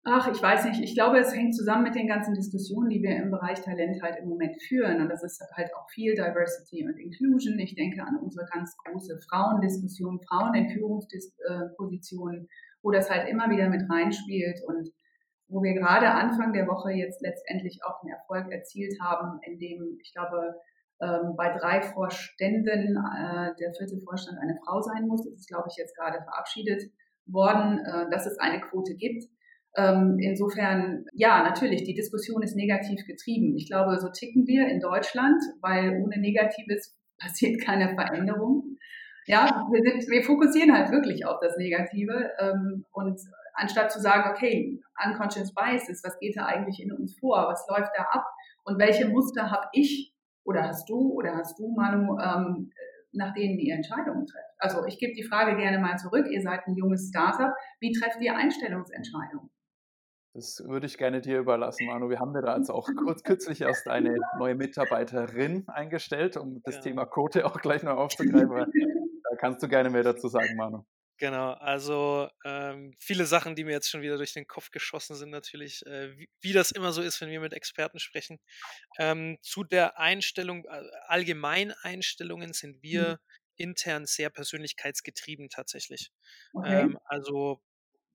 Ach, 0.05 0.31
ich 0.31 0.41
weiß 0.41 0.65
nicht. 0.65 0.81
Ich 0.81 0.93
glaube, 0.93 1.19
es 1.19 1.33
hängt 1.35 1.55
zusammen 1.55 1.83
mit 1.83 1.95
den 1.95 2.07
ganzen 2.07 2.33
Diskussionen, 2.35 2.89
die 2.89 3.01
wir 3.01 3.17
im 3.17 3.31
Bereich 3.31 3.61
Talent 3.61 4.01
halt 4.01 4.17
im 4.21 4.29
Moment 4.29 4.55
führen. 4.61 5.01
Und 5.01 5.09
das 5.09 5.23
ist 5.23 5.43
halt 5.57 5.75
auch 5.75 5.89
viel 5.89 6.13
Diversity 6.13 6.85
und 6.85 6.97
Inclusion. 6.97 7.59
Ich 7.59 7.75
denke 7.75 8.01
an 8.01 8.15
unsere 8.15 8.45
ganz 8.45 8.77
große 8.77 9.19
Frauendiskussion, 9.27 10.21
Frauen 10.29 10.53
in 10.53 10.69
Führungspositionen, 10.69 12.47
wo 12.81 12.91
das 12.91 13.09
halt 13.09 13.27
immer 13.27 13.49
wieder 13.49 13.67
mit 13.67 13.89
reinspielt 13.89 14.61
und 14.67 14.89
wo 15.49 15.61
wir 15.63 15.73
gerade 15.73 16.11
Anfang 16.11 16.53
der 16.53 16.67
Woche 16.67 16.91
jetzt 16.91 17.21
letztendlich 17.21 17.81
auch 17.83 18.01
einen 18.03 18.13
Erfolg 18.13 18.49
erzielt 18.53 18.97
haben, 19.01 19.39
indem 19.41 19.97
ich 19.99 20.13
glaube, 20.13 20.55
ähm, 21.01 21.35
bei 21.35 21.49
drei 21.57 21.81
Vorständen 21.81 22.95
äh, 22.95 23.53
der 23.59 23.73
vierte 23.77 23.99
Vorstand 24.05 24.39
eine 24.39 24.57
Frau 24.63 24.81
sein 24.81 25.07
muss. 25.07 25.23
Das 25.23 25.33
ist, 25.33 25.47
glaube 25.47 25.67
ich, 25.69 25.77
jetzt 25.77 25.95
gerade 25.95 26.23
verabschiedet 26.23 26.83
worden, 27.25 27.79
äh, 27.79 28.09
dass 28.09 28.25
es 28.25 28.39
eine 28.39 28.61
Quote 28.61 28.95
gibt. 28.95 29.25
Ähm, 29.77 30.17
insofern, 30.19 31.05
ja, 31.13 31.43
natürlich, 31.43 31.83
die 31.83 31.95
Diskussion 31.95 32.41
ist 32.43 32.55
negativ 32.55 33.05
getrieben. 33.05 33.55
Ich 33.57 33.67
glaube, 33.67 33.99
so 33.99 34.09
ticken 34.09 34.47
wir 34.47 34.67
in 34.69 34.79
Deutschland, 34.79 35.41
weil 35.61 36.01
ohne 36.01 36.17
Negatives 36.17 36.97
passiert 37.19 37.61
keine 37.61 37.93
Veränderung. 37.95 38.77
Ja, 39.27 39.67
wir, 39.71 39.81
sind, 39.81 40.09
wir 40.09 40.23
fokussieren 40.23 40.73
halt 40.73 40.91
wirklich 40.91 41.25
auf 41.25 41.39
das 41.41 41.57
Negative 41.57 42.31
ähm, 42.39 42.85
und 42.91 43.19
anstatt 43.53 43.91
zu 43.91 43.99
sagen, 43.99 44.29
okay, 44.31 44.79
unconscious 45.03 45.53
biases, 45.53 46.03
was 46.03 46.19
geht 46.19 46.37
da 46.37 46.45
eigentlich 46.45 46.79
in 46.79 46.93
uns 46.93 47.17
vor, 47.17 47.47
was 47.47 47.65
läuft 47.67 47.91
da 47.97 48.03
ab 48.03 48.25
und 48.65 48.79
welche 48.79 49.07
Muster 49.07 49.49
habe 49.49 49.67
ich 49.73 50.14
oder 50.45 50.63
hast 50.63 50.89
du 50.89 51.11
oder 51.13 51.35
hast 51.35 51.59
du, 51.59 51.73
Manu, 51.75 52.17
ähm, 52.19 52.71
nach 53.11 53.33
denen 53.33 53.59
ihr 53.59 53.75
Entscheidungen 53.75 54.25
trefft? 54.25 54.55
Also 54.59 54.85
ich 54.85 54.99
gebe 54.99 55.13
die 55.13 55.23
Frage 55.23 55.57
gerne 55.57 55.79
mal 55.79 55.97
zurück. 55.97 56.27
Ihr 56.29 56.41
seid 56.41 56.65
ein 56.67 56.75
junges 56.75 57.09
Startup. 57.09 57.53
Wie 57.79 57.91
trefft 57.91 58.21
ihr 58.21 58.35
Einstellungsentscheidungen? 58.35 59.49
Das 60.33 60.61
würde 60.67 60.85
ich 60.85 60.97
gerne 60.97 61.21
dir 61.21 61.39
überlassen, 61.39 61.87
Manu. 61.87 62.09
Wir 62.09 62.19
haben 62.19 62.35
ja 62.35 62.41
da 62.41 62.57
jetzt 62.57 62.69
auch 62.69 62.89
kurz 62.97 63.23
kürzlich 63.23 63.61
erst 63.61 63.87
eine 63.87 64.17
neue 64.37 64.55
Mitarbeiterin 64.55 65.63
eingestellt, 65.67 66.35
um 66.35 66.61
das 66.63 66.75
ja. 66.75 66.81
Thema 66.81 67.05
Quote 67.05 67.45
auch 67.45 67.59
gleich 67.61 67.83
noch 67.83 67.97
aufzugreifen. 67.97 68.49
da 69.29 69.35
kannst 69.37 69.63
du 69.63 69.69
gerne 69.69 69.89
mehr 69.89 70.03
dazu 70.03 70.27
sagen, 70.27 70.55
Manu. 70.57 70.85
Genau, 71.17 71.53
also 71.53 72.29
ähm, 72.43 72.93
viele 72.99 73.25
Sachen, 73.25 73.55
die 73.55 73.63
mir 73.63 73.71
jetzt 73.71 73.89
schon 73.89 74.01
wieder 74.01 74.17
durch 74.17 74.33
den 74.33 74.47
Kopf 74.47 74.69
geschossen 74.71 75.15
sind, 75.15 75.29
natürlich, 75.29 75.85
äh, 75.85 76.17
wie, 76.17 76.29
wie, 76.41 76.51
das 76.51 76.71
immer 76.71 76.91
so 76.91 77.01
ist, 77.01 77.21
wenn 77.21 77.29
wir 77.29 77.39
mit 77.39 77.53
Experten 77.53 77.99
sprechen. 77.99 78.37
Ähm, 78.97 79.37
zu 79.41 79.63
der 79.63 79.97
Einstellung, 79.97 80.65
äh, 80.65 80.83
Allgemeineinstellungen 81.07 82.51
sind 82.51 82.77
mhm. 82.77 82.83
wir 82.83 83.09
mhm. 83.11 83.17
intern 83.55 84.05
sehr 84.05 84.29
persönlichkeitsgetrieben 84.29 85.49
tatsächlich. 85.49 86.11
Okay. 86.53 86.81
Ähm, 86.81 86.99
also 87.05 87.61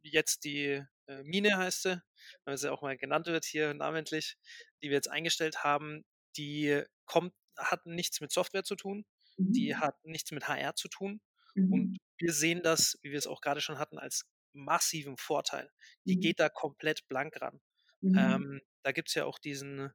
jetzt 0.03 0.45
die 0.45 0.85
äh, 1.07 1.23
Mine 1.23 1.57
heißt 1.57 1.83
sie, 1.83 2.03
weil 2.45 2.59
sie 2.59 2.71
auch 2.71 2.83
mal 2.83 2.99
genannt 2.99 3.29
wird 3.29 3.47
hier 3.47 3.73
namentlich, 3.73 4.37
die 4.83 4.89
wir 4.91 4.97
jetzt 4.97 5.11
eingestellt 5.11 5.65
haben, 5.65 6.05
die 6.37 6.83
kommt, 7.07 7.33
hat 7.57 7.87
nichts 7.87 8.21
mit 8.21 8.31
Software 8.31 8.65
zu 8.65 8.77
tun, 8.77 9.07
mhm. 9.39 9.53
die 9.53 9.77
hat 9.77 9.97
nichts 10.05 10.33
mit 10.33 10.49
HR 10.49 10.75
zu 10.75 10.89
tun. 10.89 11.23
Mhm. 11.55 11.73
Und 11.73 11.99
wir 12.21 12.33
sehen 12.33 12.63
das, 12.63 12.99
wie 13.03 13.11
wir 13.11 13.19
es 13.19 13.27
auch 13.27 13.41
gerade 13.41 13.61
schon 13.61 13.79
hatten, 13.79 13.99
als 13.99 14.27
massiven 14.53 15.17
Vorteil. 15.17 15.71
Die 16.05 16.17
mhm. 16.17 16.21
geht 16.21 16.41
da 16.41 16.49
komplett 16.49 17.07
blank 17.09 17.41
ran. 17.41 17.61
Mhm. 18.01 18.19
Ähm, 18.19 18.61
da 18.83 18.93
gibt 18.93 19.09
es 19.09 19.15
ja 19.15 19.25
auch 19.25 19.39
diesen, 19.39 19.93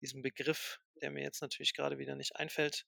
diesen 0.00 0.22
Begriff, 0.22 0.80
der 1.00 1.10
mir 1.10 1.22
jetzt 1.22 1.42
natürlich 1.42 1.74
gerade 1.74 1.98
wieder 1.98 2.16
nicht 2.16 2.36
einfällt. 2.36 2.86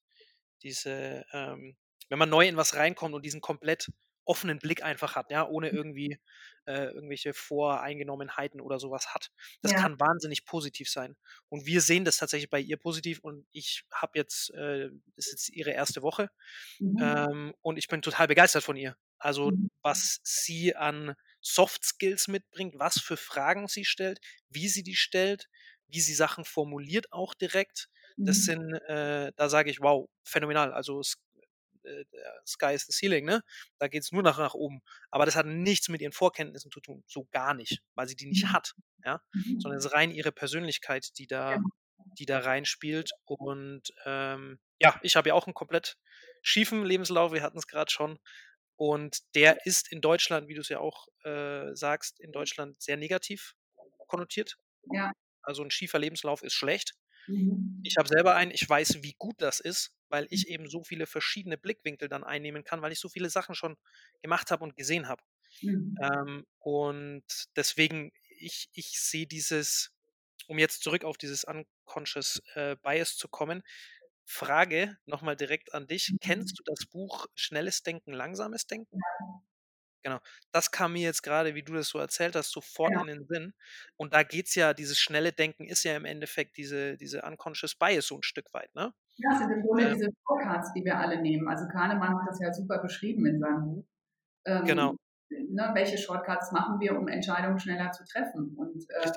Diese, 0.63 1.25
ähm, 1.33 1.77
wenn 2.09 2.19
man 2.19 2.31
neu 2.31 2.47
in 2.47 2.57
was 2.57 2.75
reinkommt 2.75 3.15
und 3.15 3.25
diesen 3.25 3.41
komplett 3.41 3.91
offenen 4.27 4.59
Blick 4.59 4.83
einfach 4.83 5.15
hat, 5.15 5.31
ja, 5.31 5.47
ohne 5.47 5.71
mhm. 5.71 5.77
irgendwie 5.77 6.19
äh, 6.67 6.87
irgendwelche 6.87 7.33
Voreingenommenheiten 7.33 8.61
oder 8.61 8.79
sowas 8.79 9.15
hat. 9.15 9.31
Das 9.63 9.73
ja. 9.73 9.81
kann 9.81 9.99
wahnsinnig 10.01 10.45
positiv 10.45 10.91
sein. 10.91 11.17
Und 11.49 11.65
wir 11.65 11.81
sehen 11.81 12.05
das 12.05 12.19
tatsächlich 12.19 12.51
bei 12.51 12.61
ihr 12.61 12.77
positiv 12.77 13.21
und 13.21 13.47
ich 13.53 13.85
habe 13.93 14.19
jetzt, 14.19 14.53
äh, 14.55 14.91
ist 15.15 15.31
jetzt 15.31 15.49
ihre 15.51 15.71
erste 15.71 16.03
Woche 16.03 16.29
mhm. 16.79 16.99
ähm, 17.01 17.55
und 17.63 17.79
ich 17.79 17.89
bin 17.89 18.03
total 18.03 18.27
begeistert 18.27 18.65
von 18.65 18.77
ihr. 18.77 18.97
Also 19.19 19.51
mhm. 19.53 19.71
was 19.83 20.21
sie 20.25 20.75
an 20.77 21.15
Soft 21.41 21.85
Skills 21.85 22.29
mitbringt, 22.29 22.75
was 22.79 22.99
für 22.99 23.17
Fragen 23.17 23.69
sie 23.69 23.85
stellt, 23.85 24.21
wie 24.51 24.69
sie 24.69 24.83
die 24.83 24.97
stellt, 24.97 25.49
wie 25.87 26.01
sie 26.01 26.15
Sachen 26.15 26.45
formuliert 26.45 27.13
auch 27.13 27.35
direkt. 27.35 27.89
Das 28.17 28.39
mhm. 28.39 28.43
sind, 28.43 28.73
äh, 28.89 29.33
da 29.37 29.49
sage 29.49 29.71
ich, 29.71 29.81
wow, 29.81 30.09
phänomenal. 30.25 30.73
Also 30.73 31.01
es 31.01 31.19
äh, 31.87 32.05
Sky 32.47 32.75
is 32.75 32.87
the 32.87 32.93
Ceiling, 32.93 33.25
ne? 33.25 33.43
Da 33.79 33.89
geht 33.89 34.03
es 34.03 34.13
nur 34.13 34.23
nach, 34.23 34.39
nach 34.39 34.55
oben. 34.55 34.81
Aber 35.11 35.27
das 35.27 35.37
hat 35.37 35.47
nichts 35.47 35.89
mit 35.89 36.01
ihren 36.01 36.13
Vorkenntnissen 36.13 36.71
zu 36.71 36.81
tun. 36.81 37.05
So 37.07 37.27
gar 37.33 37.55
nicht, 37.55 37.83
weil 37.95 38.09
sie 38.09 38.17
die 38.17 38.27
nicht 38.27 38.45
mhm. 38.45 38.53
hat. 38.53 38.75
Ja? 39.05 39.21
Mhm. 39.33 39.61
Sondern 39.61 39.79
es 39.79 39.85
ist 39.85 39.93
rein 39.93 40.11
ihre 40.11 40.33
Persönlichkeit, 40.33 41.17
die 41.19 41.27
da, 41.27 41.59
die 42.19 42.27
da 42.27 42.41
reinspielt. 42.41 43.13
Und 43.25 43.83
ähm, 44.05 44.59
ja, 44.79 44.99
ich 45.03 45.17
habe 45.17 45.29
ja 45.29 45.35
auch 45.35 45.47
einen 45.47 45.55
komplett 45.55 45.97
schiefen 46.43 46.85
Lebenslauf, 46.85 47.33
wir 47.33 47.43
hatten 47.43 47.59
es 47.59 47.67
gerade 47.67 47.91
schon. 47.91 48.19
Und 48.77 49.19
der 49.35 49.65
ist 49.65 49.91
in 49.91 50.01
Deutschland, 50.01 50.49
wie 50.49 50.55
du 50.55 50.61
es 50.61 50.69
ja 50.69 50.81
auch 50.81 51.09
äh, 51.25 51.75
sagst, 51.75 52.21
in 52.21 52.33
Deutschland 52.33 52.81
sehr 52.83 52.97
negativ 52.97 53.55
konnotiert. 54.07 54.57
Ja. 54.93 55.13
Also 55.43 55.63
ein 55.63 55.71
schiefer 55.71 55.99
Lebenslauf 55.99 56.43
ist 56.43 56.53
schlecht. 56.53 56.93
Mhm. 57.27 57.81
Ich 57.85 57.97
habe 57.97 58.09
selber 58.09 58.35
einen, 58.35 58.51
ich 58.51 58.69
weiß, 58.69 59.03
wie 59.03 59.15
gut 59.19 59.37
das 59.39 59.61
ist, 59.61 59.96
weil 60.11 60.27
ich 60.31 60.49
eben 60.49 60.69
so 60.69 60.83
viele 60.85 61.07
verschiedene 61.07 61.59
Blickwinkel 61.59 62.09
dann 62.09 62.25
einnehmen 62.25 62.65
kann, 62.65 62.83
weil 62.83 62.93
ich 62.93 63.01
so 63.01 63.09
viele 63.09 63.31
Sachen 63.31 63.55
schon 63.55 63.77
gemacht 64.23 64.51
habe 64.51 64.65
und 64.65 64.77
gesehen 64.77 65.09
habe. 65.09 65.23
Mhm. 65.63 65.97
Ähm, 66.03 66.47
und 66.59 67.25
deswegen, 67.57 68.13
ich, 68.39 68.69
ich 68.73 69.01
sehe 69.01 69.27
dieses, 69.27 69.93
um 70.49 70.59
jetzt 70.59 70.83
zurück 70.83 71.05
auf 71.05 71.19
dieses 71.19 71.45
Unconscious 71.45 72.43
äh, 72.55 72.77
Bias 72.83 73.17
zu 73.17 73.29
kommen, 73.29 73.63
Frage 74.25 74.99
nochmal 75.07 75.37
direkt 75.37 75.75
an 75.75 75.87
dich. 75.87 76.13
Mhm. 76.13 76.19
Kennst 76.21 76.59
du 76.59 76.63
das 76.65 76.87
Buch 76.87 77.27
Schnelles 77.37 77.83
Denken, 77.83 78.13
Langsames 78.13 78.67
Denken? 78.67 79.07
Genau. 80.05 80.21
Das 80.53 80.71
kam 80.71 80.93
mir 80.93 81.03
jetzt 81.03 81.23
gerade, 81.23 81.55
wie 81.55 81.63
du 81.65 81.73
das 81.75 81.89
so 81.89 81.99
erzählt 81.99 82.37
hast, 82.37 82.53
sofort 82.53 82.93
Ja. 82.93 83.01
in 83.01 83.07
den 83.07 83.27
Sinn. 83.27 83.55
Und 83.97 84.15
da 84.15 84.23
geht 84.23 84.47
es 84.47 84.55
ja, 84.55 84.73
dieses 84.73 84.99
schnelle 85.01 85.33
Denken 85.33 85.67
ist 85.67 85.83
ja 85.85 85.97
im 85.97 86.05
Endeffekt 86.05 86.57
diese, 86.57 86.97
diese 86.97 87.23
Unconscious 87.23 87.75
Bias 87.75 88.07
so 88.07 88.17
ein 88.17 88.23
Stück 88.23 88.53
weit, 88.55 88.73
ne? 88.75 88.95
Ja, 89.19 89.33
es 89.33 89.39
sind 89.39 89.51
im 89.51 89.63
Grunde 89.63 89.93
diese 89.93 90.11
Scorecards, 90.11 90.73
die 90.75 90.85
wir 90.85 90.99
alle 90.99 91.21
nehmen. 91.21 91.49
Also 91.49 91.67
Kahnemann 91.69 92.21
hat 92.21 92.29
das 92.29 92.41
ja 92.41 92.53
super 92.53 92.79
beschrieben 92.79 93.27
in 93.27 93.41
seinem 93.41 93.65
Buch. 93.65 93.85
Ähm, 94.45 94.65
Genau. 94.65 94.97
Ne, 95.29 95.71
welche 95.75 95.99
Shortcuts 95.99 96.53
machen 96.53 96.79
wir, 96.79 96.97
um 96.97 97.09
Entscheidungen 97.09 97.59
schneller 97.59 97.91
zu 97.91 98.05
treffen? 98.05 98.55
Und 98.57 98.85
äh, 98.91 99.11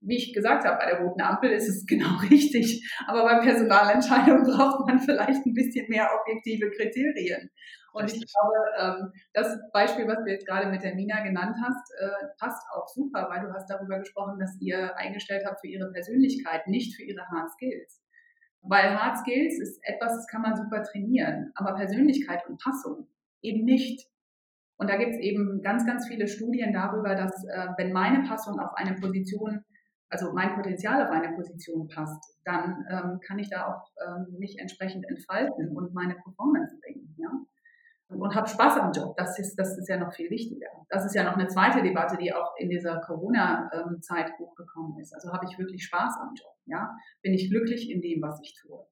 wie 0.00 0.16
ich 0.16 0.32
gesagt 0.32 0.64
habe, 0.64 0.78
bei 0.78 0.86
der 0.86 1.00
roten 1.00 1.20
Ampel 1.20 1.50
ist 1.50 1.68
es 1.68 1.86
genau 1.86 2.16
richtig. 2.30 2.90
Aber 3.06 3.24
bei 3.24 3.38
Personalentscheidungen 3.40 4.44
braucht 4.44 4.86
man 4.86 4.98
vielleicht 4.98 5.46
ein 5.46 5.54
bisschen 5.54 5.88
mehr 5.88 6.08
objektive 6.20 6.70
Kriterien. 6.70 7.50
Und 7.92 8.06
ich 8.06 8.14
Richtig. 8.14 8.32
glaube, 8.32 9.02
ähm, 9.02 9.12
das 9.34 9.58
Beispiel, 9.72 10.08
was 10.08 10.16
du 10.24 10.30
jetzt 10.30 10.46
gerade 10.46 10.70
mit 10.70 10.82
der 10.82 10.94
Mina 10.94 11.22
genannt 11.22 11.56
hast, 11.62 11.92
äh, 12.00 12.26
passt 12.38 12.62
auch 12.74 12.88
super, 12.88 13.28
weil 13.30 13.46
du 13.46 13.52
hast 13.52 13.68
darüber 13.68 13.98
gesprochen, 13.98 14.38
dass 14.38 14.58
ihr 14.60 14.96
eingestellt 14.96 15.44
habt 15.46 15.60
für 15.60 15.68
ihre 15.68 15.92
Persönlichkeit, 15.92 16.66
nicht 16.68 16.96
für 16.96 17.02
ihre 17.02 17.22
Hard 17.28 17.50
Skills. 17.52 18.01
Weil 18.62 18.98
Hard 18.98 19.18
Skills 19.18 19.58
ist 19.58 19.80
etwas, 19.82 20.14
das 20.14 20.26
kann 20.28 20.42
man 20.42 20.56
super 20.56 20.82
trainieren, 20.84 21.50
aber 21.54 21.74
Persönlichkeit 21.74 22.46
und 22.48 22.62
Passung 22.62 23.08
eben 23.42 23.64
nicht. 23.64 24.08
Und 24.76 24.88
da 24.88 24.96
gibt 24.96 25.12
es 25.14 25.18
eben 25.20 25.62
ganz, 25.62 25.84
ganz 25.84 26.06
viele 26.06 26.28
Studien 26.28 26.72
darüber, 26.72 27.14
dass 27.14 27.44
äh, 27.44 27.68
wenn 27.76 27.92
meine 27.92 28.22
Passung 28.26 28.58
auf 28.60 28.74
eine 28.74 28.94
Position, 28.94 29.64
also 30.08 30.32
mein 30.32 30.54
Potenzial 30.54 31.04
auf 31.04 31.10
eine 31.10 31.34
Position 31.34 31.88
passt, 31.88 32.38
dann 32.44 32.84
ähm, 32.88 33.20
kann 33.26 33.38
ich 33.38 33.50
da 33.50 33.66
auch 33.66 33.90
ähm, 34.06 34.38
mich 34.38 34.58
entsprechend 34.58 35.08
entfalten 35.08 35.76
und 35.76 35.92
meine 35.94 36.14
Performance 36.14 36.76
bringen. 36.80 37.14
Ja? 37.18 37.30
Und 38.20 38.34
habe 38.34 38.48
Spaß 38.48 38.78
am 38.78 38.92
Job. 38.92 39.16
Das 39.16 39.38
ist, 39.38 39.56
das 39.56 39.76
ist 39.78 39.88
ja 39.88 39.96
noch 39.96 40.12
viel 40.12 40.30
wichtiger. 40.30 40.68
Das 40.88 41.04
ist 41.04 41.14
ja 41.14 41.24
noch 41.24 41.36
eine 41.36 41.48
zweite 41.48 41.82
Debatte, 41.82 42.16
die 42.16 42.32
auch 42.32 42.54
in 42.58 42.68
dieser 42.68 43.00
Corona-Zeit 43.00 44.32
hochgekommen 44.38 44.98
ist. 45.00 45.14
Also 45.14 45.32
habe 45.32 45.46
ich 45.48 45.58
wirklich 45.58 45.84
Spaß 45.84 46.18
am 46.20 46.34
Job? 46.34 46.54
Ja? 46.66 46.90
Bin 47.22 47.32
ich 47.34 47.50
glücklich 47.50 47.90
in 47.90 48.00
dem, 48.00 48.22
was 48.22 48.40
ich 48.42 48.54
tue? 48.60 48.86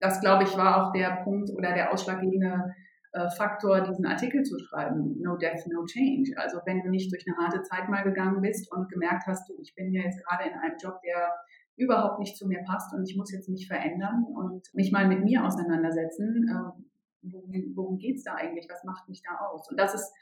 Das, 0.00 0.20
glaube 0.20 0.44
ich, 0.44 0.56
war 0.56 0.82
auch 0.82 0.92
der 0.92 1.22
Punkt 1.24 1.50
oder 1.50 1.74
der 1.74 1.92
ausschlaggebende 1.92 2.74
äh, 3.12 3.28
Faktor, 3.30 3.80
diesen 3.80 4.06
Artikel 4.06 4.42
zu 4.44 4.58
schreiben. 4.58 5.20
No 5.20 5.36
death, 5.36 5.66
no 5.66 5.84
change. 5.84 6.32
Also 6.36 6.60
wenn 6.64 6.80
du 6.80 6.90
nicht 6.90 7.12
durch 7.12 7.24
eine 7.26 7.36
harte 7.36 7.62
Zeit 7.62 7.88
mal 7.88 8.02
gegangen 8.02 8.40
bist 8.40 8.70
und 8.72 8.88
gemerkt 8.88 9.24
hast, 9.26 9.48
du, 9.48 9.54
ich 9.60 9.74
bin 9.74 9.92
ja 9.92 10.02
jetzt 10.02 10.24
gerade 10.24 10.48
in 10.48 10.56
einem 10.56 10.76
Job, 10.80 11.00
der 11.02 11.34
überhaupt 11.76 12.18
nicht 12.18 12.36
zu 12.36 12.46
mir 12.46 12.62
passt 12.64 12.94
und 12.94 13.08
ich 13.08 13.16
muss 13.16 13.32
jetzt 13.32 13.48
mich 13.48 13.66
verändern 13.66 14.24
und 14.24 14.68
mich 14.74 14.92
mal 14.92 15.08
mit 15.08 15.24
mir 15.24 15.44
auseinandersetzen. 15.44 16.46
Äh, 16.48 16.82
worum 17.22 17.52
worum 17.74 17.98
geht 17.98 18.16
es 18.16 18.24
da 18.24 18.34
eigentlich? 18.34 18.66
Was 18.68 18.84
macht 18.84 19.08
mich 19.08 19.22
da 19.22 19.36
aus? 19.46 19.70
Und 19.70 19.78
das 19.78 19.94
ist 19.94 20.12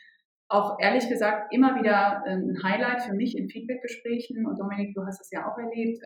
auch 0.48 0.78
ehrlich 0.80 1.08
gesagt 1.08 1.52
immer 1.52 1.76
wieder 1.76 2.24
ein 2.24 2.62
Highlight 2.62 3.02
für 3.02 3.14
mich 3.14 3.36
in 3.36 3.48
Feedbackgesprächen. 3.48 4.46
Und 4.46 4.58
Dominik, 4.58 4.94
du 4.94 5.04
hast 5.04 5.20
es 5.20 5.30
ja 5.30 5.50
auch 5.50 5.58
erlebt, 5.58 6.02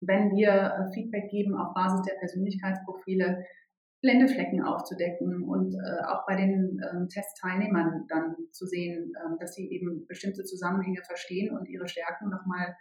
wenn 0.00 0.30
wir 0.34 0.50
äh, 0.50 0.94
Feedback 0.94 1.28
geben 1.30 1.54
auf 1.54 1.74
Basis 1.74 2.02
der 2.02 2.18
Persönlichkeitsprofile, 2.18 3.44
Blendeflecken 4.02 4.62
aufzudecken 4.62 5.42
und 5.42 5.74
äh, 5.74 6.04
auch 6.06 6.24
bei 6.26 6.36
den 6.36 6.80
ähm, 6.90 7.08
Testteilnehmern 7.08 8.06
dann 8.08 8.34
zu 8.50 8.64
sehen, 8.64 9.12
ähm, 9.26 9.36
dass 9.38 9.54
sie 9.54 9.70
eben 9.70 10.06
bestimmte 10.06 10.44
Zusammenhänge 10.44 11.02
verstehen 11.02 11.54
und 11.54 11.68
ihre 11.68 11.86
Stärken 11.86 12.30
nochmal 12.30 12.76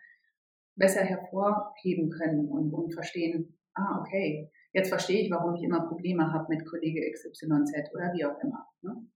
besser 0.77 1.01
hervorheben 1.01 2.09
können 2.09 2.47
und, 2.47 2.73
und 2.73 2.93
verstehen, 2.93 3.57
ah, 3.73 3.99
okay, 3.99 4.49
jetzt 4.73 4.89
verstehe 4.89 5.21
ich, 5.21 5.31
warum 5.31 5.55
ich 5.55 5.63
immer 5.63 5.87
Probleme 5.87 6.31
habe 6.31 6.53
mit 6.55 6.65
Kollege 6.65 7.09
XYZ 7.11 7.93
oder 7.93 8.13
wie 8.13 8.25
auch 8.25 8.39
immer. 8.41 8.67
Ne? 8.81 9.07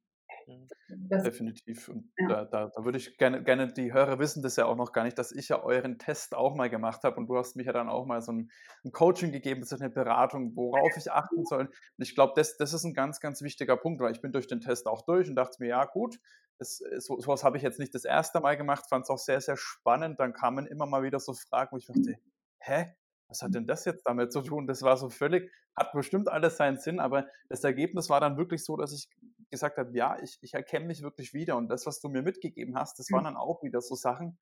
Mhm. 0.48 0.68
Das, 1.10 1.24
Definitiv. 1.24 1.90
Und 1.90 2.12
Ja. 2.18 2.28
da, 2.28 2.46
da, 2.46 2.72
da 2.76 2.86
würde 2.86 2.98
ich 2.98 3.18
gerne, 3.18 3.44
gerne, 3.44 3.72
die 3.72 3.94
Hörer 3.94 4.20
wissen 4.20 4.44
das 4.44 4.56
ja 4.56 4.66
auch 4.66 4.76
noch 4.76 4.92
gar 4.92 5.04
nicht, 5.04 5.18
dass 5.18 5.32
ich 5.32 5.50
ja 5.50 5.62
euren 5.64 5.98
Test 5.98 6.36
auch 6.36 6.56
mal 6.56 6.70
gemacht 6.70 7.04
habe 7.04 7.18
und 7.18 7.28
du 7.28 7.38
hast 7.38 7.56
mich 7.56 7.66
ja 7.66 7.74
dann 7.74 7.90
auch 7.90 8.06
mal 8.06 8.22
so 8.22 8.32
ein, 8.32 8.52
ein 8.84 8.92
Coaching 8.92 9.32
gegeben, 9.32 9.62
ist 9.62 9.74
eine 9.74 9.90
Beratung, 9.90 10.56
worauf 10.56 10.96
ich 10.98 11.12
achten 11.12 11.46
soll. 11.46 11.68
Und 11.68 11.72
ich 11.98 12.16
glaube, 12.16 12.34
das, 12.36 12.58
das 12.58 12.74
ist 12.74 12.84
ein 12.84 12.94
ganz, 12.94 13.20
ganz 13.20 13.42
wichtiger 13.42 13.78
Punkt, 13.78 14.02
weil 14.02 14.12
ich 14.12 14.22
bin 14.22 14.32
durch 14.32 14.48
den 14.48 14.62
Test 14.62 14.88
auch 14.88 15.04
durch 15.04 15.30
und 15.30 15.36
dachte 15.36 15.58
mir, 15.60 15.70
ja 15.70 15.86
gut, 15.86 16.20
das, 16.60 16.78
so, 17.00 17.20
sowas 17.20 17.44
habe 17.44 17.58
ich 17.58 17.64
jetzt 17.64 17.80
nicht 17.80 17.96
das 17.96 18.06
erste 18.06 18.40
Mal 18.40 18.58
gemacht, 18.58 18.86
fand 18.90 19.04
es 19.04 19.10
auch 19.10 19.18
sehr, 19.18 19.42
sehr 19.42 19.58
spannend. 19.58 20.20
Dann 20.20 20.34
kamen 20.34 20.68
immer 20.68 20.86
mal 20.86 21.04
wieder 21.04 21.20
so 21.20 21.34
Fragen, 21.34 21.72
wo 21.72 21.78
ich 21.78 21.86
dachte, 21.86 22.16
hä? 22.60 22.94
Was 23.34 23.42
hat 23.42 23.56
denn 23.56 23.66
das 23.66 23.84
jetzt 23.86 24.06
damit 24.06 24.32
zu 24.32 24.44
tun? 24.44 24.68
Das 24.68 24.84
war 24.84 24.96
so 24.96 25.10
völlig, 25.10 25.52
hat 25.76 25.92
bestimmt 25.92 26.30
alles 26.30 26.58
seinen 26.58 26.78
Sinn, 26.78 27.00
aber 27.00 27.26
das 27.50 27.64
Ergebnis 27.64 28.08
war 28.08 28.22
dann 28.22 28.38
wirklich 28.38 28.64
so, 28.64 28.78
dass 28.78 28.94
ich 28.94 29.10
gesagt 29.50 29.80
habe, 29.80 29.90
ja, 29.98 30.20
ich, 30.22 30.38
ich 30.42 30.54
erkenne 30.54 30.86
mich 30.86 31.02
wirklich 31.02 31.34
wieder. 31.34 31.58
Und 31.58 31.68
das, 31.70 31.88
was 31.88 32.00
du 32.00 32.10
mir 32.10 32.22
mitgegeben 32.22 32.78
hast, 32.78 33.00
das 33.00 33.12
waren 33.12 33.24
dann 33.24 33.36
auch 33.36 33.64
wieder 33.64 33.82
so 33.82 33.96
Sachen, 33.96 34.38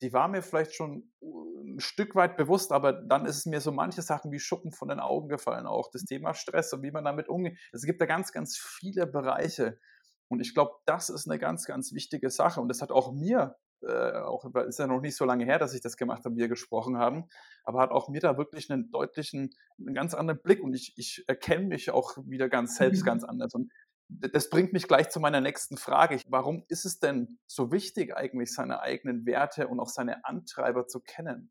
die 0.00 0.12
waren 0.12 0.30
mir 0.30 0.42
vielleicht 0.42 0.76
schon 0.76 1.10
ein 1.20 1.80
Stück 1.80 2.14
weit 2.14 2.36
bewusst, 2.36 2.70
aber 2.70 2.92
dann 2.92 3.26
ist 3.26 3.38
es 3.38 3.46
mir 3.46 3.60
so 3.60 3.72
manche 3.72 4.02
Sachen 4.02 4.30
wie 4.30 4.38
Schuppen 4.38 4.70
von 4.70 4.88
den 4.88 5.00
Augen 5.00 5.28
gefallen, 5.28 5.66
auch 5.66 5.90
das 5.90 6.04
Thema 6.04 6.34
Stress 6.34 6.72
und 6.72 6.84
wie 6.84 6.92
man 6.92 7.04
damit 7.04 7.28
umgeht. 7.28 7.58
Es 7.72 7.82
gibt 7.82 8.00
da 8.00 8.06
ganz, 8.06 8.30
ganz 8.30 8.56
viele 8.56 9.08
Bereiche. 9.08 9.80
Und 10.28 10.38
ich 10.38 10.54
glaube, 10.54 10.72
das 10.86 11.08
ist 11.08 11.28
eine 11.28 11.40
ganz, 11.40 11.64
ganz 11.64 11.92
wichtige 11.92 12.30
Sache. 12.30 12.60
Und 12.60 12.68
das 12.68 12.80
hat 12.80 12.92
auch 12.92 13.12
mir, 13.12 13.56
äh, 13.86 14.18
auch 14.18 14.44
ist 14.66 14.78
ja 14.78 14.86
noch 14.86 15.00
nicht 15.00 15.16
so 15.16 15.24
lange 15.24 15.44
her, 15.44 15.58
dass 15.58 15.74
ich 15.74 15.80
das 15.80 15.96
gemacht 15.96 16.24
habe, 16.24 16.36
wir 16.36 16.48
gesprochen 16.48 16.98
haben, 16.98 17.28
aber 17.64 17.80
hat 17.80 17.90
auch 17.90 18.08
mir 18.08 18.20
da 18.20 18.36
wirklich 18.38 18.70
einen 18.70 18.90
deutlichen, 18.90 19.50
einen 19.78 19.94
ganz 19.94 20.14
anderen 20.14 20.40
Blick. 20.42 20.62
Und 20.62 20.74
ich, 20.74 20.94
ich 20.96 21.24
erkenne 21.26 21.66
mich 21.66 21.90
auch 21.90 22.16
wieder 22.26 22.48
ganz 22.48 22.76
selbst 22.76 23.02
Mhm. 23.02 23.04
ganz 23.04 23.24
anders. 23.24 23.54
Und 23.54 23.72
das 24.08 24.50
bringt 24.50 24.72
mich 24.72 24.86
gleich 24.86 25.08
zu 25.10 25.20
meiner 25.20 25.40
nächsten 25.40 25.76
Frage. 25.76 26.20
Warum 26.28 26.64
ist 26.68 26.84
es 26.84 26.98
denn 26.98 27.38
so 27.46 27.72
wichtig, 27.72 28.14
eigentlich 28.16 28.52
seine 28.54 28.80
eigenen 28.80 29.26
Werte 29.26 29.68
und 29.68 29.80
auch 29.80 29.88
seine 29.88 30.24
Antreiber 30.24 30.86
zu 30.86 31.00
kennen? 31.00 31.50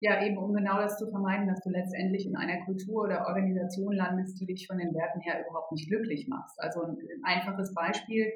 Ja, 0.00 0.22
eben 0.24 0.38
um 0.38 0.54
genau 0.54 0.78
das 0.78 0.96
zu 0.96 1.10
vermeiden, 1.10 1.48
dass 1.48 1.60
du 1.62 1.70
letztendlich 1.70 2.24
in 2.26 2.36
einer 2.36 2.64
Kultur 2.64 3.02
oder 3.02 3.26
Organisation 3.26 3.92
landest, 3.92 4.40
die 4.40 4.46
dich 4.46 4.66
von 4.68 4.78
den 4.78 4.94
Werten 4.94 5.20
her 5.20 5.40
überhaupt 5.44 5.72
nicht 5.72 5.88
glücklich 5.88 6.28
macht. 6.28 6.52
Also 6.58 6.82
ein 6.82 6.98
einfaches 7.24 7.74
Beispiel. 7.74 8.32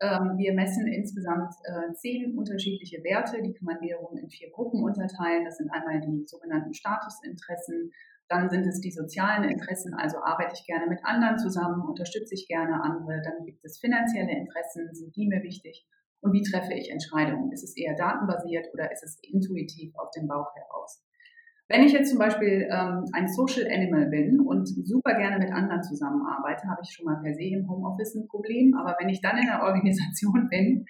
Ähm, 0.00 0.36
wir 0.36 0.52
messen 0.52 0.86
insgesamt 0.86 1.54
äh, 1.64 1.92
zehn 1.94 2.36
unterschiedliche 2.36 3.02
Werte, 3.02 3.40
die 3.42 3.54
kann 3.54 3.64
man 3.64 3.80
wiederum 3.80 4.16
in 4.18 4.28
vier 4.28 4.50
Gruppen 4.50 4.82
unterteilen. 4.82 5.44
Das 5.44 5.56
sind 5.56 5.70
einmal 5.70 6.00
die 6.00 6.26
sogenannten 6.26 6.74
Statusinteressen, 6.74 7.92
dann 8.28 8.50
sind 8.50 8.66
es 8.66 8.80
die 8.80 8.90
sozialen 8.90 9.48
Interessen, 9.48 9.94
also 9.94 10.18
arbeite 10.18 10.54
ich 10.54 10.66
gerne 10.66 10.86
mit 10.88 10.98
anderen 11.04 11.38
zusammen, 11.38 11.86
unterstütze 11.88 12.34
ich 12.34 12.48
gerne 12.48 12.82
andere. 12.82 13.22
Dann 13.22 13.44
gibt 13.46 13.64
es 13.64 13.78
finanzielle 13.78 14.36
Interessen, 14.36 14.92
sind 14.92 15.14
die 15.14 15.28
mir 15.28 15.42
wichtig? 15.42 15.86
Und 16.20 16.32
wie 16.32 16.42
treffe 16.42 16.74
ich 16.74 16.90
Entscheidungen? 16.90 17.52
Ist 17.52 17.62
es 17.62 17.76
eher 17.76 17.94
datenbasiert 17.94 18.66
oder 18.74 18.90
ist 18.90 19.04
es 19.04 19.18
intuitiv 19.22 19.94
aus 19.96 20.10
dem 20.10 20.26
Bauch 20.26 20.52
heraus? 20.56 21.05
Wenn 21.68 21.82
ich 21.82 21.92
jetzt 21.92 22.10
zum 22.10 22.18
Beispiel 22.18 22.68
ähm, 22.70 23.04
ein 23.12 23.26
Social 23.26 23.66
Animal 23.66 24.06
bin 24.06 24.40
und 24.40 24.66
super 24.66 25.14
gerne 25.14 25.38
mit 25.38 25.52
anderen 25.52 25.82
zusammenarbeite, 25.82 26.68
habe 26.68 26.80
ich 26.84 26.92
schon 26.94 27.06
mal 27.06 27.20
per 27.20 27.34
se 27.34 27.42
im 27.42 27.68
Homeoffice 27.68 28.14
ein 28.14 28.28
Problem. 28.28 28.74
Aber 28.78 28.96
wenn 29.00 29.08
ich 29.08 29.20
dann 29.20 29.36
in 29.36 29.48
einer 29.48 29.64
Organisation 29.64 30.48
bin 30.50 30.86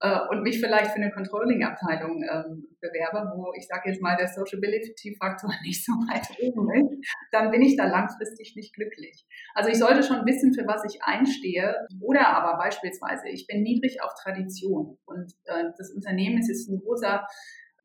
äh, 0.00 0.18
und 0.28 0.42
mich 0.42 0.60
vielleicht 0.60 0.90
für 0.90 1.00
eine 1.00 1.10
Controlling-Abteilung 1.10 2.22
ähm, 2.22 2.68
bewerbe, 2.78 3.32
wo 3.36 3.54
ich 3.56 3.66
sage 3.66 3.88
jetzt 3.88 4.02
mal 4.02 4.16
der 4.16 4.28
Sociability-Faktor 4.28 5.50
nicht 5.64 5.82
so 5.82 5.92
weit 5.92 6.28
oben 6.42 6.74
ist, 6.74 7.06
dann 7.32 7.50
bin 7.50 7.62
ich 7.62 7.78
da 7.78 7.86
langfristig 7.86 8.54
nicht 8.54 8.74
glücklich. 8.74 9.26
Also 9.54 9.70
ich 9.70 9.78
sollte 9.78 10.02
schon 10.02 10.26
wissen, 10.26 10.52
für 10.52 10.66
was 10.66 10.84
ich 10.84 11.02
einstehe. 11.02 11.74
Oder 12.02 12.28
aber 12.28 12.58
beispielsweise, 12.58 13.30
ich 13.30 13.46
bin 13.46 13.62
niedrig 13.62 14.02
auf 14.02 14.12
Tradition 14.22 14.98
und 15.06 15.32
äh, 15.44 15.64
das 15.78 15.90
Unternehmen 15.90 16.36
ist 16.36 16.48
jetzt 16.48 16.68
ein 16.68 16.80
großer 16.80 17.26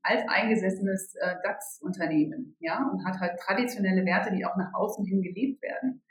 alteingesessenes 0.04 1.16
äh, 1.16 1.36
DAX-Unternehmen, 1.44 2.56
ja, 2.60 2.90
und 2.92 3.06
hat 3.06 3.20
halt 3.20 3.40
traditionelle 3.40 4.06
Werte, 4.06 4.36
die 4.36 4.46
auch 4.46 4.58
nach 4.58 4.74
außen 4.74 5.06
hin 5.06 5.22
gelebt 5.22 5.62
werden. 5.62 6.04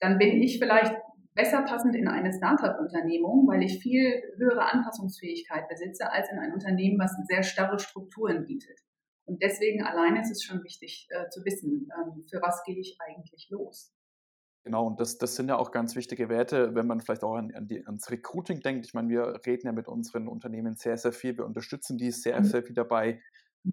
Dann 0.00 0.18
bin 0.18 0.40
ich 0.40 0.58
vielleicht 0.58 0.94
besser 1.34 1.62
passend 1.62 1.94
in 1.96 2.08
eine 2.08 2.32
Startup-Unternehmung, 2.32 3.46
weil 3.46 3.62
ich 3.62 3.80
viel 3.80 4.22
höhere 4.36 4.72
Anpassungsfähigkeit 4.72 5.68
besitze 5.68 6.10
als 6.10 6.30
in 6.30 6.38
ein 6.38 6.52
Unternehmen, 6.52 6.98
was 6.98 7.16
sehr 7.28 7.42
starre 7.42 7.78
Strukturen 7.78 8.46
bietet. 8.46 8.78
Und 9.26 9.42
deswegen 9.42 9.84
alleine 9.84 10.20
ist 10.20 10.30
es 10.30 10.42
schon 10.42 10.62
wichtig 10.64 11.08
äh, 11.10 11.28
zu 11.28 11.44
wissen, 11.44 11.88
ähm, 11.96 12.24
für 12.28 12.42
was 12.42 12.62
gehe 12.64 12.78
ich 12.78 12.96
eigentlich 12.98 13.48
los. 13.50 13.92
Genau, 14.64 14.86
und 14.86 15.00
das, 15.00 15.16
das 15.16 15.36
sind 15.36 15.48
ja 15.48 15.56
auch 15.56 15.70
ganz 15.72 15.96
wichtige 15.96 16.28
Werte, 16.28 16.74
wenn 16.74 16.86
man 16.86 17.00
vielleicht 17.00 17.24
auch 17.24 17.34
an, 17.34 17.50
an 17.54 17.66
die, 17.66 17.86
ans 17.86 18.10
Recruiting 18.10 18.60
denkt. 18.60 18.84
Ich 18.84 18.92
meine, 18.92 19.08
wir 19.08 19.40
reden 19.46 19.66
ja 19.66 19.72
mit 19.72 19.88
unseren 19.88 20.28
Unternehmen 20.28 20.76
sehr, 20.76 20.98
sehr 20.98 21.12
viel. 21.12 21.38
Wir 21.38 21.46
unterstützen 21.46 21.96
die 21.96 22.10
sehr, 22.10 22.42
Mhm. 22.42 22.44
sehr 22.44 22.62
viel 22.62 22.74
dabei. 22.74 23.22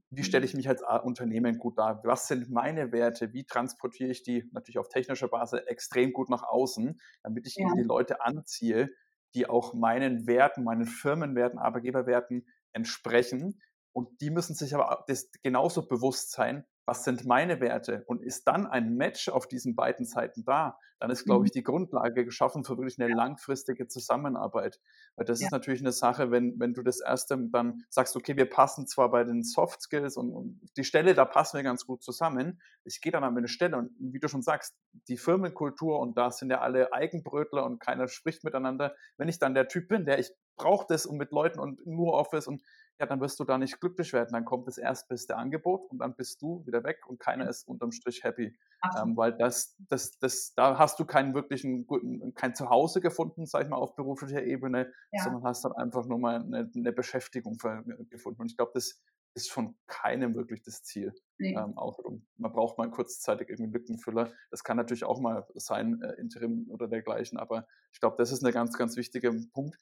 Wie 0.09 0.23
stelle 0.23 0.45
ich 0.45 0.53
mich 0.53 0.69
als 0.69 0.81
Unternehmen 1.03 1.57
gut 1.57 1.77
dar? 1.77 2.01
Was 2.05 2.27
sind 2.27 2.49
meine 2.49 2.91
Werte? 2.93 3.33
Wie 3.33 3.45
transportiere 3.45 4.11
ich 4.11 4.23
die 4.23 4.49
natürlich 4.53 4.79
auf 4.79 4.89
technischer 4.89 5.27
Basis 5.29 5.61
extrem 5.67 6.13
gut 6.13 6.29
nach 6.29 6.43
außen, 6.43 6.99
damit 7.23 7.47
ich 7.47 7.57
Ja. 7.57 7.67
eben 7.67 7.75
die 7.75 7.83
Leute 7.83 8.21
anziehe, 8.21 8.89
die 9.35 9.47
auch 9.49 9.73
meinen 9.73 10.25
Werten, 10.27 10.63
meinen 10.63 10.85
Firmenwerten, 10.85 11.59
Arbeitgeberwerten 11.59 12.47
entsprechen. 12.73 13.61
Und 13.93 14.21
die 14.21 14.29
müssen 14.29 14.55
sich 14.55 14.73
aber 14.75 15.03
das 15.07 15.31
genauso 15.43 15.87
bewusst 15.87 16.31
sein, 16.31 16.65
was 16.87 17.03
sind 17.03 17.25
meine 17.25 17.61
Werte? 17.61 18.03
Und 18.07 18.23
ist 18.23 18.47
dann 18.47 18.65
ein 18.65 18.95
Match 18.95 19.29
auf 19.29 19.47
diesen 19.47 19.75
beiden 19.75 20.05
Seiten 20.05 20.43
da, 20.45 20.79
dann 20.99 21.11
ist, 21.11 21.25
glaube 21.25 21.45
Mhm. 21.45 21.45
ich, 21.45 21.51
die 21.51 21.61
Grundlage 21.63 22.25
geschaffen 22.25 22.63
für 22.63 22.77
wirklich 22.77 22.99
eine 22.99 23.09
langfristige 23.13 23.87
Zusammenarbeit. 23.87 24.79
Weil 25.15 25.25
das 25.25 25.39
Ja. 25.39 25.47
ist 25.47 25.51
natürlich 25.51 25.81
eine 25.81 25.91
Sache, 25.91 26.31
wenn, 26.31 26.59
wenn 26.59 26.73
du 26.73 26.81
das 26.81 27.01
erste 27.01 27.37
dann 27.51 27.83
sagst, 27.89 28.15
okay, 28.15 28.35
wir 28.37 28.49
passen 28.49 28.87
zwar 28.87 29.11
bei 29.11 29.23
den 29.23 29.43
Soft 29.43 29.81
Skills 29.81 30.17
und, 30.17 30.31
und 30.33 30.61
die 30.77 30.83
Stelle, 30.83 31.13
da 31.13 31.25
passen 31.25 31.57
wir 31.57 31.63
ganz 31.63 31.85
gut 31.85 32.01
zusammen. 32.03 32.61
Ich 32.83 33.01
gehe 33.01 33.11
dann 33.11 33.23
an 33.23 33.37
eine 33.37 33.47
Stelle 33.47 33.77
und 33.77 33.91
wie 33.99 34.19
du 34.19 34.27
schon 34.27 34.41
sagst, 34.41 34.75
die 35.07 35.17
Firmenkultur 35.17 35.99
und 35.99 36.17
da 36.17 36.31
sind 36.31 36.49
ja 36.49 36.61
alle 36.61 36.93
Eigenbrötler 36.93 37.65
und 37.65 37.79
keiner 37.79 38.07
spricht 38.07 38.43
miteinander. 38.43 38.95
Wenn 39.17 39.27
ich 39.29 39.39
dann 39.39 39.53
der 39.53 39.67
Typ 39.67 39.87
bin, 39.89 40.05
der 40.05 40.19
ich 40.19 40.31
brauche 40.55 40.85
das 40.89 41.05
und 41.05 41.17
mit 41.17 41.31
Leuten 41.31 41.59
und 41.59 41.85
nur 41.85 42.13
Office 42.13 42.47
und 42.47 42.63
ja, 42.99 43.05
dann 43.05 43.21
wirst 43.21 43.39
du 43.39 43.43
da 43.43 43.57
nicht 43.57 43.79
glücklich 43.79 44.11
werden. 44.13 44.29
Dann 44.33 44.45
kommt 44.45 44.67
das 44.67 44.77
erstbeste 44.77 45.35
Angebot 45.37 45.89
und 45.91 45.99
dann 45.99 46.15
bist 46.15 46.41
du 46.41 46.65
wieder 46.65 46.83
weg 46.83 47.07
und 47.07 47.19
keiner 47.19 47.47
ist 47.47 47.67
unterm 47.67 47.91
Strich 47.91 48.23
happy. 48.23 48.57
Ähm, 48.99 49.15
weil 49.17 49.33
das, 49.33 49.75
das, 49.89 50.17
das, 50.19 50.53
da 50.55 50.77
hast 50.77 50.99
du 50.99 51.05
keinen 51.05 51.33
wirklichen 51.33 51.85
guten, 51.87 52.33
kein 52.33 52.55
Zuhause 52.55 53.01
gefunden, 53.01 53.45
sag 53.45 53.63
ich 53.63 53.69
mal, 53.69 53.77
auf 53.77 53.95
beruflicher 53.95 54.43
Ebene, 54.43 54.91
Ja. 55.11 55.23
sondern 55.23 55.43
hast 55.43 55.65
dann 55.65 55.73
einfach 55.73 56.05
nur 56.05 56.19
mal 56.19 56.41
eine, 56.41 56.69
eine 56.75 56.91
Beschäftigung 56.91 57.59
ver- 57.59 57.83
gefunden. 58.09 58.41
Und 58.41 58.51
ich 58.51 58.57
glaube, 58.57 58.71
das 58.73 59.01
ist 59.35 59.51
von 59.51 59.77
keinem 59.85 60.33
wirklich 60.33 60.63
das 60.63 60.81
Ziel. 60.83 61.13
Nee. 61.37 61.55
Ähm, 61.55 61.77
auch 61.77 61.99
man 62.37 62.51
braucht 62.51 62.79
mal 62.79 62.89
kurzzeitig 62.89 63.49
irgendwie 63.49 63.71
Lückenfüller. 63.71 64.31
Das 64.49 64.63
kann 64.63 64.77
natürlich 64.77 65.03
auch 65.03 65.19
mal 65.19 65.45
sein, 65.53 66.01
äh, 66.01 66.13
Interim 66.13 66.65
oder 66.69 66.87
dergleichen, 66.87 67.37
aber 67.37 67.67
ich 67.93 67.99
glaube, 67.99 68.15
das 68.17 68.31
ist 68.31 68.43
ein 68.43 68.51
ganz, 68.51 68.75
ganz 68.77 68.97
wichtiger 68.97 69.31
Punkt. 69.53 69.77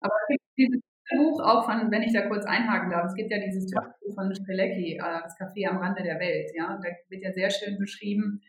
Aber 0.00 0.14
es 0.22 0.28
gibt 0.28 0.44
dieses 0.56 0.80
Buch 1.16 1.40
auch 1.40 1.64
von, 1.64 1.90
wenn 1.90 2.02
ich 2.02 2.12
da 2.12 2.26
kurz 2.28 2.44
einhaken 2.44 2.90
darf, 2.90 3.06
es 3.06 3.14
gibt 3.14 3.30
ja 3.30 3.38
dieses 3.38 3.70
Ja. 3.72 3.80
Buch 4.00 4.14
von 4.14 4.34
Strelecki, 4.34 4.96
äh, 4.96 5.20
das 5.22 5.38
Café 5.38 5.68
am 5.68 5.78
Rande 5.78 6.02
der 6.02 6.18
Welt, 6.18 6.50
ja, 6.54 6.78
da 6.82 6.88
wird 7.08 7.22
ja 7.22 7.32
sehr 7.32 7.50
schön 7.50 7.78
beschrieben, 7.78 8.42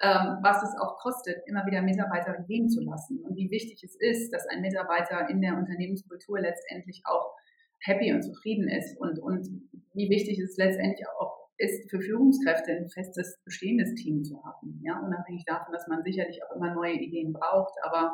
ähm, 0.00 0.38
was 0.42 0.62
es 0.62 0.76
auch 0.80 0.98
kostet, 0.98 1.42
immer 1.46 1.64
wieder 1.66 1.82
Mitarbeiter 1.82 2.36
gehen 2.46 2.68
zu 2.68 2.82
lassen 2.82 3.20
und 3.20 3.36
wie 3.36 3.50
wichtig 3.50 3.82
es 3.84 3.96
ist, 3.96 4.32
dass 4.32 4.46
ein 4.48 4.60
Mitarbeiter 4.60 5.28
in 5.28 5.40
der 5.40 5.56
Unternehmenskultur 5.56 6.40
letztendlich 6.40 7.02
auch 7.04 7.34
happy 7.80 8.12
und 8.12 8.22
zufrieden 8.22 8.68
ist 8.68 8.98
und, 8.98 9.18
und 9.18 9.46
wie 9.94 10.10
wichtig 10.10 10.38
es 10.38 10.56
letztendlich 10.56 11.06
auch 11.20 11.44
ist, 11.58 11.88
für 11.90 12.00
Führungskräfte 12.00 12.72
ein 12.72 12.88
festes, 12.88 13.40
bestehendes 13.44 13.94
Team 13.94 14.24
zu 14.24 14.42
haben. 14.44 14.80
Ja, 14.82 14.98
unabhängig 14.98 15.44
davon, 15.44 15.72
dass 15.72 15.86
man 15.86 16.02
sicherlich 16.02 16.42
auch 16.42 16.56
immer 16.56 16.74
neue 16.74 16.94
Ideen 16.94 17.32
braucht, 17.32 17.74
aber 17.82 18.12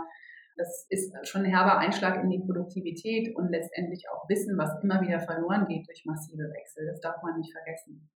das 0.61 0.87
ist 0.90 1.14
schon 1.26 1.43
ein 1.43 1.50
herber 1.50 1.79
Einschlag 1.79 2.23
in 2.23 2.31
die 2.31 2.38
Produktivität 2.38 3.35
und 3.35 3.49
letztendlich 3.50 4.05
auch 4.11 4.29
Wissen, 4.29 4.59
was 4.59 4.83
immer 4.83 5.00
wieder 5.00 5.21
verloren 5.21 5.67
geht 5.67 5.88
durch 5.88 6.05
massive 6.05 6.43
Wechsel. 6.43 6.87
Das 6.87 7.00
darf 7.00 7.23
man 7.23 7.38
nicht 7.38 7.52
vergessen. 7.52 8.11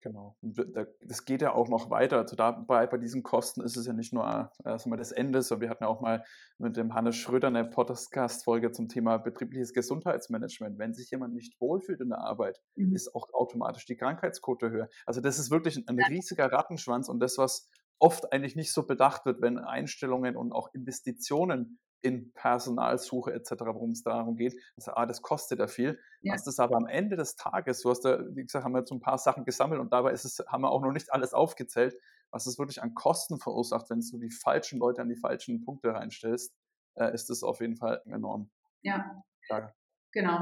Genau. 0.00 0.36
Das 0.40 1.24
geht 1.24 1.42
ja 1.42 1.52
auch 1.52 1.68
noch 1.68 1.90
weiter. 1.90 2.18
Also 2.18 2.36
dabei 2.36 2.86
bei 2.86 2.98
diesen 2.98 3.24
Kosten 3.24 3.62
ist 3.62 3.76
es 3.76 3.86
ja 3.86 3.92
nicht 3.92 4.12
nur 4.12 4.52
wir, 4.64 4.96
das 4.96 5.10
Ende, 5.10 5.42
sondern 5.42 5.62
wir 5.62 5.70
hatten 5.70 5.82
ja 5.82 5.88
auch 5.88 6.00
mal 6.00 6.24
mit 6.58 6.76
dem 6.76 6.94
Hannes 6.94 7.16
Schröder 7.16 7.48
eine 7.48 7.64
Podcast-Folge 7.64 8.70
zum 8.70 8.88
Thema 8.88 9.18
betriebliches 9.18 9.72
Gesundheitsmanagement. 9.72 10.78
Wenn 10.78 10.94
sich 10.94 11.10
jemand 11.10 11.34
nicht 11.34 11.60
wohlfühlt 11.60 12.00
in 12.00 12.10
der 12.10 12.20
Arbeit, 12.20 12.60
Mhm. 12.76 12.94
ist 12.94 13.12
auch 13.12 13.26
automatisch 13.32 13.86
die 13.86 13.96
Krankheitsquote 13.96 14.70
höher. 14.70 14.88
Also 15.04 15.20
das 15.20 15.40
ist 15.40 15.50
wirklich 15.50 15.76
ein, 15.76 15.88
ein 15.88 15.98
riesiger 15.98 16.52
Rattenschwanz 16.52 17.08
und 17.08 17.18
das, 17.18 17.36
was 17.36 17.68
oft 17.98 18.32
eigentlich 18.32 18.56
nicht 18.56 18.72
so 18.72 18.86
bedacht 18.86 19.24
wird, 19.26 19.40
wenn 19.40 19.58
Einstellungen 19.58 20.36
und 20.36 20.52
auch 20.52 20.72
Investitionen 20.74 21.78
in 22.00 22.32
Personalsuche 22.32 23.32
etc., 23.32 23.52
worum 23.60 23.90
es 23.90 24.02
darum 24.02 24.36
geht, 24.36 24.54
also, 24.76 24.92
ah, 24.92 25.06
das 25.06 25.20
kostet 25.20 25.58
ja 25.58 25.66
viel. 25.66 25.98
Ja. 26.20 26.34
Was 26.34 26.44
das 26.44 26.60
aber 26.60 26.76
am 26.76 26.86
Ende 26.86 27.16
des 27.16 27.34
Tages, 27.34 27.80
du 27.82 27.90
hast 27.90 28.02
da, 28.02 28.20
wie 28.34 28.42
gesagt, 28.42 28.64
haben 28.64 28.72
wir 28.72 28.80
jetzt 28.80 28.90
so 28.90 28.94
ein 28.94 29.00
paar 29.00 29.18
Sachen 29.18 29.44
gesammelt 29.44 29.80
und 29.80 29.92
dabei 29.92 30.12
ist 30.12 30.24
es, 30.24 30.38
haben 30.46 30.62
wir 30.62 30.70
auch 30.70 30.82
noch 30.82 30.92
nicht 30.92 31.12
alles 31.12 31.34
aufgezählt, 31.34 31.96
was 32.30 32.46
es 32.46 32.58
wirklich 32.58 32.82
an 32.82 32.94
Kosten 32.94 33.38
verursacht, 33.38 33.90
wenn 33.90 34.00
du 34.00 34.18
die 34.18 34.30
falschen 34.30 34.78
Leute 34.78 35.02
an 35.02 35.08
die 35.08 35.16
falschen 35.16 35.64
Punkte 35.64 35.94
reinstellst, 35.94 36.54
äh, 36.94 37.12
ist 37.12 37.30
das 37.30 37.42
auf 37.42 37.60
jeden 37.60 37.76
Fall 37.76 38.02
enorm. 38.06 38.50
Ja. 38.82 39.22
Ja. 39.48 39.72
Genau. 40.12 40.38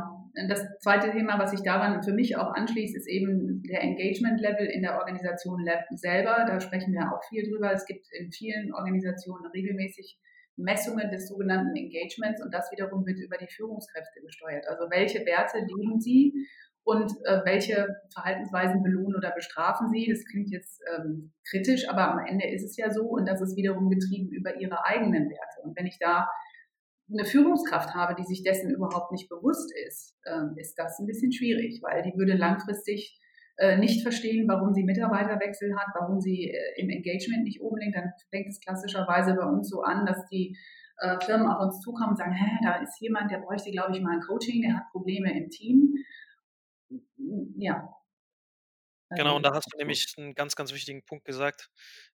Das 0.49 0.65
zweite 0.81 1.11
Thema, 1.11 1.39
was 1.39 1.51
sich 1.51 1.63
daran 1.63 2.03
für 2.03 2.13
mich 2.13 2.37
auch 2.37 2.53
anschließt, 2.55 2.95
ist 2.95 3.09
eben 3.09 3.63
der 3.63 3.83
Engagement-Level 3.83 4.67
in 4.67 4.83
der 4.83 4.99
Organisation 4.99 5.67
selber. 5.93 6.45
Da 6.47 6.61
sprechen 6.61 6.93
wir 6.93 7.13
auch 7.13 7.25
viel 7.29 7.51
drüber. 7.51 7.73
Es 7.73 7.87
gibt 7.87 8.07
in 8.13 8.31
vielen 8.31 8.73
Organisationen 8.75 9.47
regelmäßig 9.47 10.19
Messungen 10.57 11.11
des 11.11 11.29
sogenannten 11.29 11.77
Engagements 11.77 12.43
und 12.43 12.53
das 12.53 12.71
wiederum 12.73 13.07
wird 13.07 13.19
über 13.19 13.37
die 13.37 13.49
Führungskräfte 13.49 14.21
gesteuert. 14.23 14.67
Also 14.69 14.91
welche 14.91 15.25
Werte 15.27 15.59
leben 15.59 16.01
sie 16.01 16.33
und 16.83 17.11
äh, 17.25 17.41
welche 17.45 17.89
Verhaltensweisen 18.15 18.83
belohnen 18.83 19.17
oder 19.17 19.33
bestrafen 19.33 19.91
sie. 19.91 20.07
Das 20.09 20.25
klingt 20.25 20.51
jetzt 20.51 20.81
ähm, 20.97 21.33
kritisch, 21.49 21.89
aber 21.89 22.11
am 22.13 22.25
Ende 22.25 22.47
ist 22.47 22.63
es 22.63 22.77
ja 22.77 22.91
so 22.91 23.03
und 23.03 23.27
das 23.27 23.41
ist 23.43 23.57
wiederum 23.57 23.91
getrieben 23.91 24.31
über 24.31 24.57
ihre 24.57 24.85
eigenen 24.85 25.29
Werte. 25.29 25.63
Und 25.63 25.77
wenn 25.77 25.87
ich 25.87 25.99
da 25.99 26.29
eine 27.11 27.25
Führungskraft 27.25 27.95
habe, 27.95 28.15
die 28.15 28.25
sich 28.25 28.43
dessen 28.43 28.71
überhaupt 28.71 29.13
nicht 29.13 29.29
bewusst 29.29 29.73
ist, 29.87 30.17
ähm, 30.27 30.55
ist 30.57 30.75
das 30.77 30.99
ein 30.99 31.07
bisschen 31.07 31.33
schwierig, 31.33 31.81
weil 31.83 32.03
die 32.03 32.17
würde 32.17 32.37
langfristig 32.37 33.21
äh, 33.59 33.79
nicht 33.79 34.03
verstehen, 34.03 34.49
warum 34.49 34.75
sie 34.75 34.85
Mitarbeiterwechsel 34.85 35.75
hat, 35.77 35.89
warum 35.99 36.21
sie 36.21 36.51
äh, 36.51 36.81
im 36.81 36.91
Engagement 36.91 37.45
nicht 37.45 37.61
unbedingt, 37.61 37.95
dann 37.95 38.13
fängt 38.31 38.49
es 38.49 38.61
klassischerweise 38.61 39.35
bei 39.35 39.47
uns 39.47 39.71
so 39.71 39.83
an, 39.83 40.05
dass 40.05 40.27
die 40.27 40.57
äh, 40.99 41.19
Firmen 41.25 41.49
auf 41.49 41.63
uns 41.63 41.81
zukommen 41.81 42.11
und 42.11 42.19
sagen, 42.19 42.33
hä, 42.33 42.59
da 42.63 42.77
ist 42.83 43.01
jemand, 43.01 43.31
der 43.31 43.39
bräuchte, 43.39 43.71
glaube 43.71 43.97
ich, 43.97 44.03
mal 44.03 44.15
ein 44.15 44.21
Coaching, 44.21 44.63
der 44.63 44.77
hat 44.77 44.91
Probleme 44.91 45.37
im 45.39 45.49
Team. 45.49 45.95
Ja. 47.57 47.89
Genau, 49.15 49.37
und 49.37 49.43
da 49.45 49.55
hast 49.55 49.73
du 49.73 49.77
nämlich 49.79 50.13
einen 50.19 50.35
ganz, 50.35 50.57
ganz 50.57 50.73
wichtigen 50.75 51.05
Punkt 51.05 51.25
gesagt, 51.25 51.71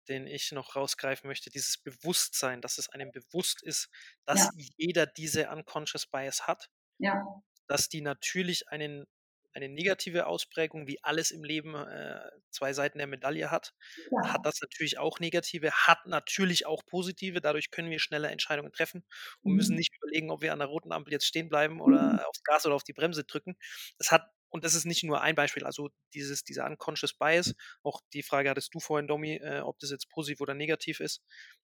den 0.09 0.27
ich 0.27 0.53
noch 0.53 0.77
rausgreifen 0.77 1.29
möchte, 1.29 1.51
dieses 1.51 1.79
Bewusstsein, 1.79 2.61
dass 2.61 2.79
es 2.79 2.89
einem 2.91 3.11
bewusst 3.13 3.63
ist, 3.63 3.89
dass 4.27 4.49
Ja. 4.49 4.71
jeder 4.77 5.07
diese 5.07 5.49
unconscious 5.51 6.07
bias 6.07 6.47
hat, 6.47 6.69
Ja, 6.99 7.43
dass 7.69 7.89
die 7.89 8.01
natürlich 8.01 8.69
einen, 8.69 9.07
eine 9.53 9.69
negative 9.69 10.27
Ausprägung, 10.27 10.87
wie 10.87 11.03
alles 11.03 11.31
im 11.31 11.45
Leben 11.45 11.75
äh, 11.75 12.21
zwei 12.51 12.73
Seiten 12.73 12.99
der 12.99 13.07
Medaille 13.07 13.51
hat, 13.51 13.75
ja. 14.11 14.23
hat 14.23 14.45
das 14.45 14.61
natürlich 14.61 14.99
auch 14.99 15.19
negative, 15.21 15.73
hat 15.73 16.07
natürlich 16.07 16.67
auch 16.67 16.85
positive, 16.87 17.41
dadurch 17.41 17.71
können 17.71 17.91
wir 17.91 17.99
schneller 18.01 18.31
Entscheidungen 18.31 18.73
treffen 18.73 19.05
und 19.43 19.55
müssen 19.55 19.75
Mhm. 19.75 19.77
nicht 19.77 19.95
überlegen, 19.97 20.31
ob 20.31 20.43
wir 20.43 20.53
an 20.53 20.59
der 20.61 20.69
roten 20.69 20.93
Ampel 20.93 21.13
jetzt 21.13 21.27
stehen 21.27 21.49
bleiben 21.49 21.81
Mhm. 21.85 22.19
oder 22.21 22.27
aufs 22.29 22.43
Gas 22.45 22.67
oder 22.67 22.75
auf 22.77 22.85
die 22.85 22.93
Bremse 22.93 23.25
drücken. 23.25 23.57
Das 23.99 24.11
hat 24.13 24.31
und 24.51 24.65
das 24.65 24.75
ist 24.75 24.85
nicht 24.85 25.05
nur 25.05 25.21
ein 25.23 25.35
Beispiel, 25.35 25.65
also 25.65 25.91
dieses, 26.15 26.45
dieser 26.45 26.67
unconscious 26.67 27.15
bias, 27.15 27.55
auch 27.83 28.01
die 28.13 28.23
Frage 28.23 28.51
hattest 28.51 28.75
du 28.75 28.81
vorhin, 28.81 29.09
Domi, 29.09 29.37
äh, 29.37 29.61
ob 29.61 29.79
das 29.81 29.91
jetzt 29.91 30.11
positiv 30.11 30.41
oder 30.41 30.55
negativ 30.55 31.01
ist. 31.01 31.23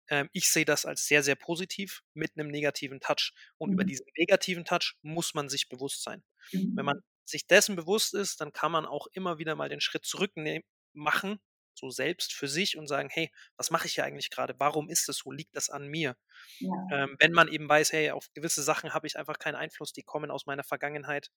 Ähm, 0.09 0.29
ich 0.33 0.51
sehe 0.51 0.65
das 0.65 0.85
als 0.87 1.07
sehr, 1.07 1.23
sehr 1.23 1.37
positiv 1.37 2.03
mit 2.15 2.33
einem 2.37 2.49
negativen 2.51 3.01
Touch. 3.01 3.33
Und 3.59 3.73
über 3.73 3.85
Mhm. 3.85 3.87
diesen 3.87 4.07
negativen 4.17 4.65
Touch 4.65 4.95
muss 5.03 5.35
man 5.35 5.49
sich 5.49 5.69
bewusst 5.69 6.03
sein. 6.03 6.23
Wenn 6.75 6.85
Mhm. 6.85 6.87
man 6.87 7.01
sich 7.25 7.47
dessen 7.47 7.77
bewusst 7.77 8.15
ist, 8.15 8.41
dann 8.41 8.53
kann 8.53 8.73
man 8.73 8.87
auch 8.87 9.07
immer 9.13 9.39
wieder 9.39 9.55
mal 9.57 9.69
den 9.69 9.81
Schritt 9.81 10.05
zurück 10.07 10.33
machen, 10.95 11.41
so 11.79 11.91
selbst 11.91 12.35
für 12.35 12.49
sich 12.49 12.77
und 12.79 12.89
sagen, 12.89 13.09
hey, 13.13 13.31
was 13.57 13.71
mache 13.71 13.87
ich 13.89 13.95
hier 13.95 14.05
eigentlich 14.05 14.31
gerade? 14.31 14.55
Warum 14.59 14.89
ist 14.91 15.09
das 15.09 15.19
so? 15.19 15.33
Liegt 15.33 15.57
das 15.57 15.71
an 15.71 15.89
mir? 15.89 16.17
Ja. 16.61 16.79
Ähm, 16.91 17.17
wenn 17.19 17.33
man 17.33 17.49
eben 17.49 17.69
weiß, 17.69 17.93
hey, 17.93 18.11
auf 18.11 18.29
gewisse 18.35 18.63
Sachen 18.63 18.95
habe 18.95 19.07
ich 19.07 19.17
einfach 19.19 19.39
keinen 19.39 19.57
Einfluss, 19.57 19.93
die 19.93 20.03
kommen 20.03 20.31
aus 20.31 20.47
meiner 20.47 20.65
Vergangenheit 20.65 21.31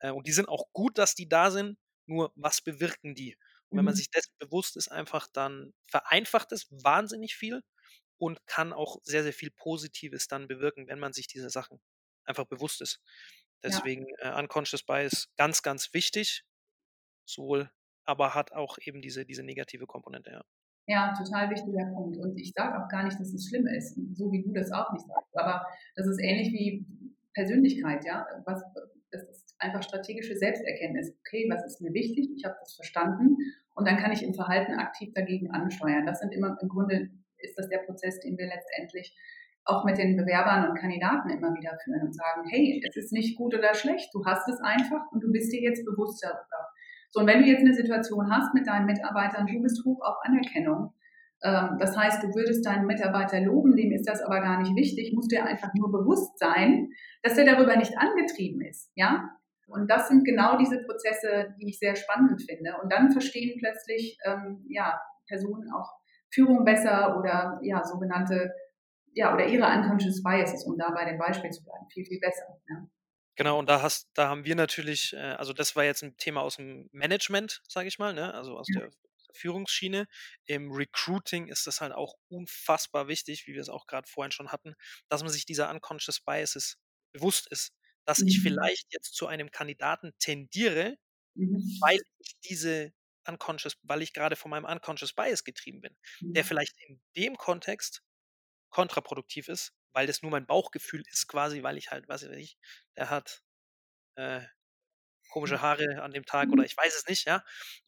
äh, 0.00 0.10
und 0.10 0.26
die 0.26 0.32
sind 0.32 0.48
auch 0.48 0.64
gut, 0.72 0.98
dass 0.98 1.14
die 1.14 1.28
da 1.28 1.50
sind, 1.50 1.78
nur 2.06 2.32
was 2.36 2.60
bewirken 2.62 3.14
die? 3.14 3.36
Und 3.70 3.78
wenn 3.78 3.84
man 3.84 3.94
Mhm. 3.94 3.96
sich 3.96 4.10
dessen 4.10 4.32
bewusst 4.38 4.76
ist, 4.76 4.88
einfach 4.88 5.28
dann 5.32 5.74
vereinfacht 5.86 6.52
es 6.52 6.66
wahnsinnig 6.70 7.36
viel 7.36 7.62
und 8.18 8.46
kann 8.46 8.72
auch 8.72 8.98
sehr, 9.04 9.22
sehr 9.22 9.32
viel 9.32 9.50
Positives 9.50 10.28
dann 10.28 10.48
bewirken, 10.48 10.88
wenn 10.88 10.98
man 11.00 11.12
sich 11.12 11.26
diese 11.28 11.50
Sachen 11.50 11.80
einfach 12.24 12.46
bewusst 12.46 12.80
ist. 12.82 13.00
Ja. 13.66 13.82
Deswegen 13.82 14.06
äh, 14.18 14.32
Unconscious 14.38 14.82
Bias 14.84 15.28
ganz, 15.36 15.62
ganz 15.62 15.92
wichtig, 15.94 16.44
sowohl, 17.26 17.70
aber 18.08 18.34
hat 18.34 18.52
auch 18.52 18.78
eben 18.80 19.02
diese, 19.02 19.26
diese 19.26 19.42
negative 19.42 19.86
Komponente, 19.86 20.30
ja. 20.30 20.42
Ja, 20.86 21.12
total 21.12 21.50
wichtiger 21.50 21.84
Punkt. 21.92 22.16
Und 22.16 22.38
ich 22.38 22.54
sage 22.54 22.82
auch 22.82 22.88
gar 22.88 23.04
nicht, 23.04 23.20
dass 23.20 23.34
es 23.34 23.46
schlimm 23.46 23.66
ist, 23.66 23.94
so 24.16 24.32
wie 24.32 24.42
du 24.42 24.52
das 24.52 24.72
auch 24.72 24.90
nicht 24.92 25.06
sagst. 25.06 25.36
Aber 25.36 25.66
das 25.94 26.06
ist 26.06 26.18
ähnlich 26.18 26.50
wie 26.50 26.86
Persönlichkeit, 27.34 28.06
ja. 28.06 28.26
Was, 28.46 28.62
das 29.10 29.22
ist 29.24 29.54
einfach 29.58 29.82
strategische 29.82 30.34
Selbsterkenntnis. 30.34 31.14
Okay, 31.20 31.46
was 31.50 31.62
ist 31.66 31.82
mir 31.82 31.92
wichtig? 31.92 32.30
Ich 32.34 32.44
habe 32.46 32.56
das 32.60 32.74
verstanden 32.74 33.36
und 33.74 33.86
dann 33.86 33.98
kann 33.98 34.12
ich 34.12 34.22
im 34.22 34.32
Verhalten 34.32 34.78
aktiv 34.78 35.12
dagegen 35.14 35.50
ansteuern. 35.50 36.06
Das 36.06 36.20
sind 36.20 36.32
immer 36.32 36.56
im 36.62 36.68
Grunde 36.68 37.10
ist 37.36 37.58
das 37.58 37.68
der 37.68 37.78
Prozess, 37.78 38.18
den 38.20 38.38
wir 38.38 38.46
letztendlich 38.46 39.14
auch 39.64 39.84
mit 39.84 39.98
den 39.98 40.16
Bewerbern 40.16 40.70
und 40.70 40.78
Kandidaten 40.78 41.28
immer 41.28 41.54
wieder 41.54 41.76
führen 41.84 42.00
und 42.00 42.14
sagen, 42.14 42.48
hey, 42.48 42.82
es 42.88 42.96
ist 42.96 43.12
nicht 43.12 43.36
gut 43.36 43.54
oder 43.54 43.74
schlecht, 43.74 44.08
du 44.14 44.24
hast 44.24 44.48
es 44.48 44.58
einfach 44.60 45.12
und 45.12 45.22
du 45.22 45.30
bist 45.30 45.52
dir 45.52 45.60
jetzt 45.60 45.84
bewusst 45.84 46.24
darüber. 46.24 46.72
So, 47.10 47.20
und 47.20 47.26
wenn 47.26 47.42
du 47.42 47.48
jetzt 47.48 47.60
eine 47.60 47.74
Situation 47.74 48.30
hast 48.30 48.54
mit 48.54 48.66
deinen 48.66 48.86
Mitarbeitern, 48.86 49.46
du 49.46 49.62
bist 49.62 49.84
hoch 49.84 50.00
auf 50.02 50.16
Anerkennung, 50.22 50.92
ähm, 51.42 51.76
das 51.78 51.96
heißt, 51.96 52.22
du 52.22 52.28
würdest 52.34 52.66
deinen 52.66 52.86
Mitarbeiter 52.86 53.40
loben, 53.40 53.76
dem 53.76 53.92
ist 53.92 54.08
das 54.08 54.22
aber 54.22 54.40
gar 54.40 54.60
nicht 54.60 54.74
wichtig, 54.74 55.12
musst 55.14 55.30
dir 55.30 55.44
einfach 55.44 55.72
nur 55.74 55.90
bewusst 55.90 56.38
sein, 56.38 56.90
dass 57.22 57.38
er 57.38 57.44
darüber 57.44 57.76
nicht 57.76 57.96
angetrieben 57.96 58.60
ist, 58.62 58.90
ja? 58.94 59.30
Und 59.68 59.90
das 59.90 60.08
sind 60.08 60.24
genau 60.24 60.56
diese 60.56 60.82
Prozesse, 60.84 61.54
die 61.60 61.68
ich 61.68 61.78
sehr 61.78 61.94
spannend 61.94 62.42
finde. 62.42 62.76
Und 62.82 62.90
dann 62.90 63.12
verstehen 63.12 63.58
plötzlich, 63.58 64.18
ähm, 64.24 64.64
ja, 64.68 64.98
Personen 65.26 65.70
auch 65.72 65.92
Führung 66.32 66.64
besser 66.64 67.18
oder 67.18 67.60
ja, 67.62 67.84
sogenannte 67.84 68.50
ja, 69.12 69.34
oder 69.34 69.46
ihre 69.46 69.66
unconscious 69.66 70.22
biases, 70.22 70.64
um 70.64 70.78
da 70.78 70.90
bei 70.90 71.04
dem 71.04 71.18
Beispiel 71.18 71.50
zu 71.50 71.64
bleiben, 71.64 71.86
viel, 71.92 72.04
viel 72.04 72.20
besser. 72.20 72.44
Ja. 72.68 72.86
Genau, 73.38 73.56
und 73.56 73.68
da 73.68 73.82
hast, 73.82 74.08
da 74.14 74.28
haben 74.28 74.44
wir 74.44 74.56
natürlich, 74.56 75.12
äh, 75.12 75.36
also 75.38 75.52
das 75.52 75.76
war 75.76 75.84
jetzt 75.84 76.02
ein 76.02 76.16
Thema 76.16 76.40
aus 76.40 76.56
dem 76.56 76.88
Management, 76.90 77.62
sage 77.68 77.86
ich 77.86 78.00
mal, 78.00 78.12
ne? 78.12 78.34
also 78.34 78.58
aus 78.58 78.66
ja. 78.68 78.80
der 78.80 78.90
Führungsschiene. 79.32 80.08
Im 80.46 80.72
Recruiting 80.72 81.46
ist 81.46 81.68
das 81.68 81.80
halt 81.80 81.92
auch 81.92 82.16
unfassbar 82.26 83.06
wichtig, 83.06 83.46
wie 83.46 83.54
wir 83.54 83.60
es 83.60 83.68
auch 83.68 83.86
gerade 83.86 84.08
vorhin 84.08 84.32
schon 84.32 84.50
hatten, 84.50 84.74
dass 85.08 85.22
man 85.22 85.30
sich 85.30 85.46
dieser 85.46 85.70
unconscious 85.70 86.18
biases 86.20 86.78
bewusst 87.12 87.46
ist, 87.52 87.72
dass 88.04 88.18
mhm. 88.18 88.26
ich 88.26 88.40
vielleicht 88.42 88.92
jetzt 88.92 89.14
zu 89.14 89.28
einem 89.28 89.52
Kandidaten 89.52 90.14
tendiere, 90.18 90.96
mhm. 91.34 91.78
weil 91.80 92.00
ich 92.18 92.40
diese 92.40 92.92
unconscious, 93.24 93.76
weil 93.82 94.02
ich 94.02 94.14
gerade 94.14 94.34
von 94.34 94.50
meinem 94.50 94.64
unconscious 94.64 95.12
bias 95.12 95.44
getrieben 95.44 95.80
bin, 95.80 95.96
mhm. 96.22 96.32
der 96.32 96.44
vielleicht 96.44 96.74
in 96.88 97.00
dem 97.14 97.36
Kontext 97.36 98.02
kontraproduktiv 98.70 99.46
ist, 99.46 99.77
weil 99.98 100.06
das 100.06 100.22
nur 100.22 100.30
mein 100.30 100.46
Bauchgefühl 100.46 101.02
ist, 101.10 101.26
quasi, 101.26 101.64
weil 101.64 101.76
ich 101.76 101.90
halt, 101.90 102.08
weiß 102.08 102.22
ich 102.22 102.30
nicht, 102.30 102.56
der 102.96 103.10
hat 103.10 103.42
äh, 104.14 104.42
komische 105.32 105.56
hm. 105.56 105.62
Haare 105.62 106.02
an 106.02 106.12
dem 106.12 106.24
Tag 106.24 106.50
oder 106.50 106.62
mhm. 106.62 106.66
ich 106.66 106.76
weiß 106.76 106.96
es 106.96 107.08
nicht, 107.08 107.26
ja. 107.26 107.42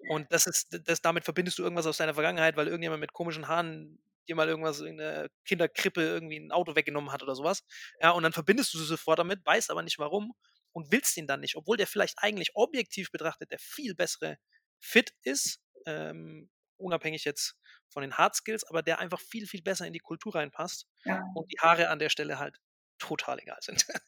Und 0.08 0.26
das 0.32 0.48
ist, 0.48 0.76
das, 0.88 1.00
damit 1.02 1.22
verbindest 1.22 1.60
du 1.60 1.62
irgendwas 1.62 1.86
aus 1.86 1.98
deiner 1.98 2.14
Vergangenheit, 2.14 2.56
weil 2.56 2.66
irgendjemand 2.66 3.00
mit 3.00 3.12
komischen 3.12 3.46
Haaren 3.46 4.02
dir 4.26 4.34
mal 4.34 4.48
irgendwas 4.48 4.80
in 4.80 4.96
der 4.96 5.30
Kinderkrippe 5.44 6.02
irgendwie 6.02 6.38
ein 6.38 6.50
Auto 6.50 6.74
weggenommen 6.74 7.12
hat 7.12 7.22
oder 7.22 7.36
sowas. 7.36 7.62
Ja, 8.00 8.10
und 8.10 8.24
dann 8.24 8.32
verbindest 8.32 8.74
du 8.74 8.78
sie 8.78 8.86
sofort 8.86 9.20
damit, 9.20 9.46
weißt 9.46 9.70
aber 9.70 9.84
nicht 9.84 10.00
warum 10.00 10.32
und 10.72 10.90
willst 10.90 11.16
ihn 11.16 11.28
dann 11.28 11.38
nicht, 11.38 11.54
obwohl 11.54 11.76
der 11.76 11.86
vielleicht 11.86 12.18
eigentlich 12.18 12.50
objektiv 12.56 13.12
betrachtet 13.12 13.52
der 13.52 13.60
viel 13.60 13.94
bessere 13.94 14.36
Fit 14.80 15.12
ist, 15.22 15.60
ähm, 15.86 16.50
unabhängig 16.80 17.24
jetzt 17.24 17.56
von 17.88 18.02
den 18.02 18.16
Hard 18.16 18.34
Skills, 18.34 18.64
aber 18.64 18.82
der 18.82 18.98
einfach 18.98 19.20
viel, 19.20 19.46
viel 19.46 19.62
besser 19.62 19.86
in 19.86 19.92
die 19.92 19.98
Kultur 20.00 20.34
reinpasst 20.34 20.86
ja. 21.04 21.22
und 21.34 21.50
die 21.52 21.58
Haare 21.60 21.88
an 21.88 21.98
der 21.98 22.08
Stelle 22.08 22.38
halt 22.38 22.56
total 22.98 23.38
egal 23.40 23.58
sind. 23.60 23.86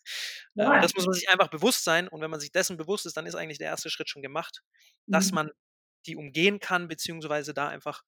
Ja. 0.55 0.83
das 0.83 0.95
muss 0.95 1.07
man 1.07 1.15
sich 1.15 1.31
einfach 1.31 1.49
bewusst 1.49 1.83
sein 1.83 2.09
und 2.09 2.21
wenn 2.21 2.31
man 2.31 2.39
sich 2.39 2.53
dessen 2.53 2.77
bewusst 2.77 3.07
ist, 3.07 3.17
dann 3.17 3.25
ist 3.25 3.35
eigentlich 3.35 3.57
der 3.57 3.69
erste 3.69 3.89
Schritt 3.89 4.11
schon 4.11 4.21
gemacht, 4.21 4.63
mhm. 5.07 5.13
dass 5.13 5.33
man 5.33 5.51
die 6.05 6.15
umgehen 6.15 6.61
kann, 6.61 6.89
beziehungsweise 6.89 7.55
da 7.55 7.69
einfach 7.69 8.03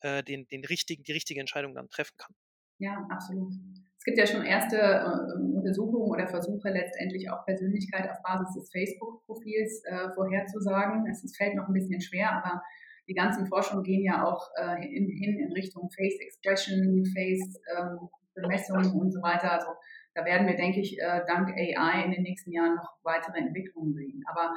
äh, 0.00 0.22
den, 0.22 0.46
den 0.48 0.64
richtigen, 0.64 1.02
die 1.02 1.12
richtige 1.12 1.40
Entscheidung 1.40 1.74
dann 1.74 1.90
treffen 1.90 2.14
kann. 2.16 2.34
Ja, 2.78 3.06
absolut. 3.10 3.52
Es 3.98 4.04
gibt 4.04 4.16
ja 4.16 4.26
schon 4.26 4.46
erste 4.46 4.78
äh, 4.78 5.56
Untersuchungen 5.58 6.10
oder 6.10 6.26
Versuche, 6.26 6.70
letztendlich 6.70 7.28
auch 7.28 7.44
Persönlichkeit 7.44 8.10
auf 8.10 8.16
Basis 8.22 8.54
des 8.54 8.70
Facebook-Profils 8.72 9.84
äh, 9.84 10.08
vorherzusagen. 10.14 11.06
Es 11.06 11.22
fällt 11.36 11.54
noch 11.54 11.68
ein 11.68 11.74
bisschen 11.74 12.00
schwer, 12.00 12.32
aber 12.32 12.62
die 13.10 13.14
ganzen 13.14 13.48
Forschungen 13.48 13.82
gehen 13.82 14.04
ja 14.04 14.24
auch 14.24 14.48
äh, 14.56 14.86
in, 14.86 15.08
hin 15.10 15.38
in 15.40 15.52
Richtung 15.52 15.90
Face 15.90 16.20
Expression, 16.20 17.04
Face 17.12 17.60
ähm, 17.76 18.08
Bemessung 18.34 18.98
und 18.98 19.10
so 19.10 19.20
weiter. 19.20 19.52
Also 19.52 19.66
da 20.14 20.24
werden 20.24 20.46
wir, 20.46 20.54
denke 20.54 20.80
ich, 20.80 20.96
äh, 21.00 21.22
dank 21.26 21.50
AI 21.50 22.04
in 22.04 22.12
den 22.12 22.22
nächsten 22.22 22.52
Jahren 22.52 22.76
noch 22.76 22.94
weitere 23.02 23.38
Entwicklungen 23.38 23.94
sehen. 23.94 24.22
Aber 24.30 24.54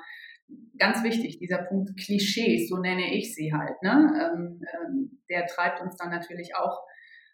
ganz 0.78 1.04
wichtig, 1.04 1.40
dieser 1.40 1.64
Punkt 1.64 1.98
Klischees, 1.98 2.70
so 2.70 2.78
nenne 2.78 3.16
ich 3.16 3.34
sie 3.34 3.54
halt, 3.54 3.82
ne? 3.82 4.14
Ähm, 4.22 4.62
ähm, 4.74 5.22
der 5.30 5.48
treibt 5.48 5.82
uns 5.82 5.96
dann 5.98 6.12
natürlich 6.12 6.56
auch 6.56 6.80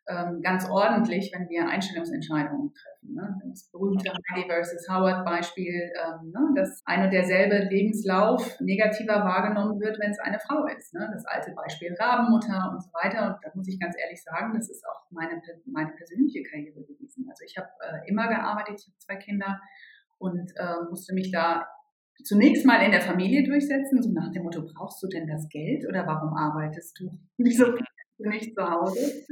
ähm, 0.10 0.42
ganz 0.42 0.68
ordentlich, 0.70 1.32
wenn 1.34 1.48
wir 1.50 1.68
Einstellungsentscheidungen 1.68 2.74
treffen. 2.74 3.14
Ne? 3.14 3.40
Das 3.48 3.70
berühmte 3.72 4.12
Heidi 4.32 4.48
versus 4.48 4.88
Howard 4.90 5.24
Beispiel, 5.24 5.92
ähm, 5.96 6.32
ne? 6.32 6.54
dass 6.56 6.82
ein 6.86 7.06
und 7.06 7.12
derselbe 7.12 7.70
Lebenslauf 7.70 8.60
negativer 8.60 9.24
wahrgenommen 9.24 9.80
wird, 9.80 10.00
wenn 10.00 10.12
es 10.12 10.20
eine 10.20 10.40
Frau 10.40 10.66
ist. 10.66 10.94
Ne? 10.94 11.10
Das 11.14 11.26
alte 11.26 11.52
Beispiel 11.52 11.96
Rabenmutter 12.00 12.72
und 12.74 12.82
so 12.82 12.90
weiter. 12.94 13.28
Und 13.28 13.38
da 13.44 13.52
muss 13.54 13.68
ich 13.68 13.80
ganz 13.80 13.96
ehrlich 13.98 14.22
sagen, 14.24 14.54
das 14.54 14.70
ist 14.70 14.84
auch 14.86 15.10
meine, 15.12 15.42
meine 15.66 15.92
persönliche 15.92 16.44
Karriere 16.44 16.82
gewesen. 16.84 17.28
Also 17.30 17.46
ich 17.46 17.56
habe 17.58 17.70
äh, 17.82 18.10
immer 18.10 18.28
gearbeitet, 18.28 18.80
ich 18.80 18.88
habe 18.88 18.98
zwei 18.98 19.16
Kinder 19.16 19.62
und 20.18 20.52
äh, 20.58 20.90
musste 20.90 21.14
mich 21.14 21.32
da 21.32 21.68
zunächst 22.24 22.66
mal 22.66 22.82
in 22.84 22.92
der 22.92 23.02
Familie 23.02 23.44
durchsetzen, 23.44 24.02
so 24.02 24.12
nach 24.12 24.32
dem 24.32 24.44
Motto, 24.44 24.64
brauchst 24.64 25.02
du 25.04 25.08
denn 25.08 25.28
das 25.28 25.48
Geld 25.50 25.88
oder 25.88 26.06
warum 26.06 26.34
arbeitest 26.34 27.00
du? 27.00 27.12
Wieso 27.38 27.72
bist 27.72 27.88
du 28.18 28.30
nicht 28.30 28.54
zu 28.56 28.70
Hause? 28.70 29.26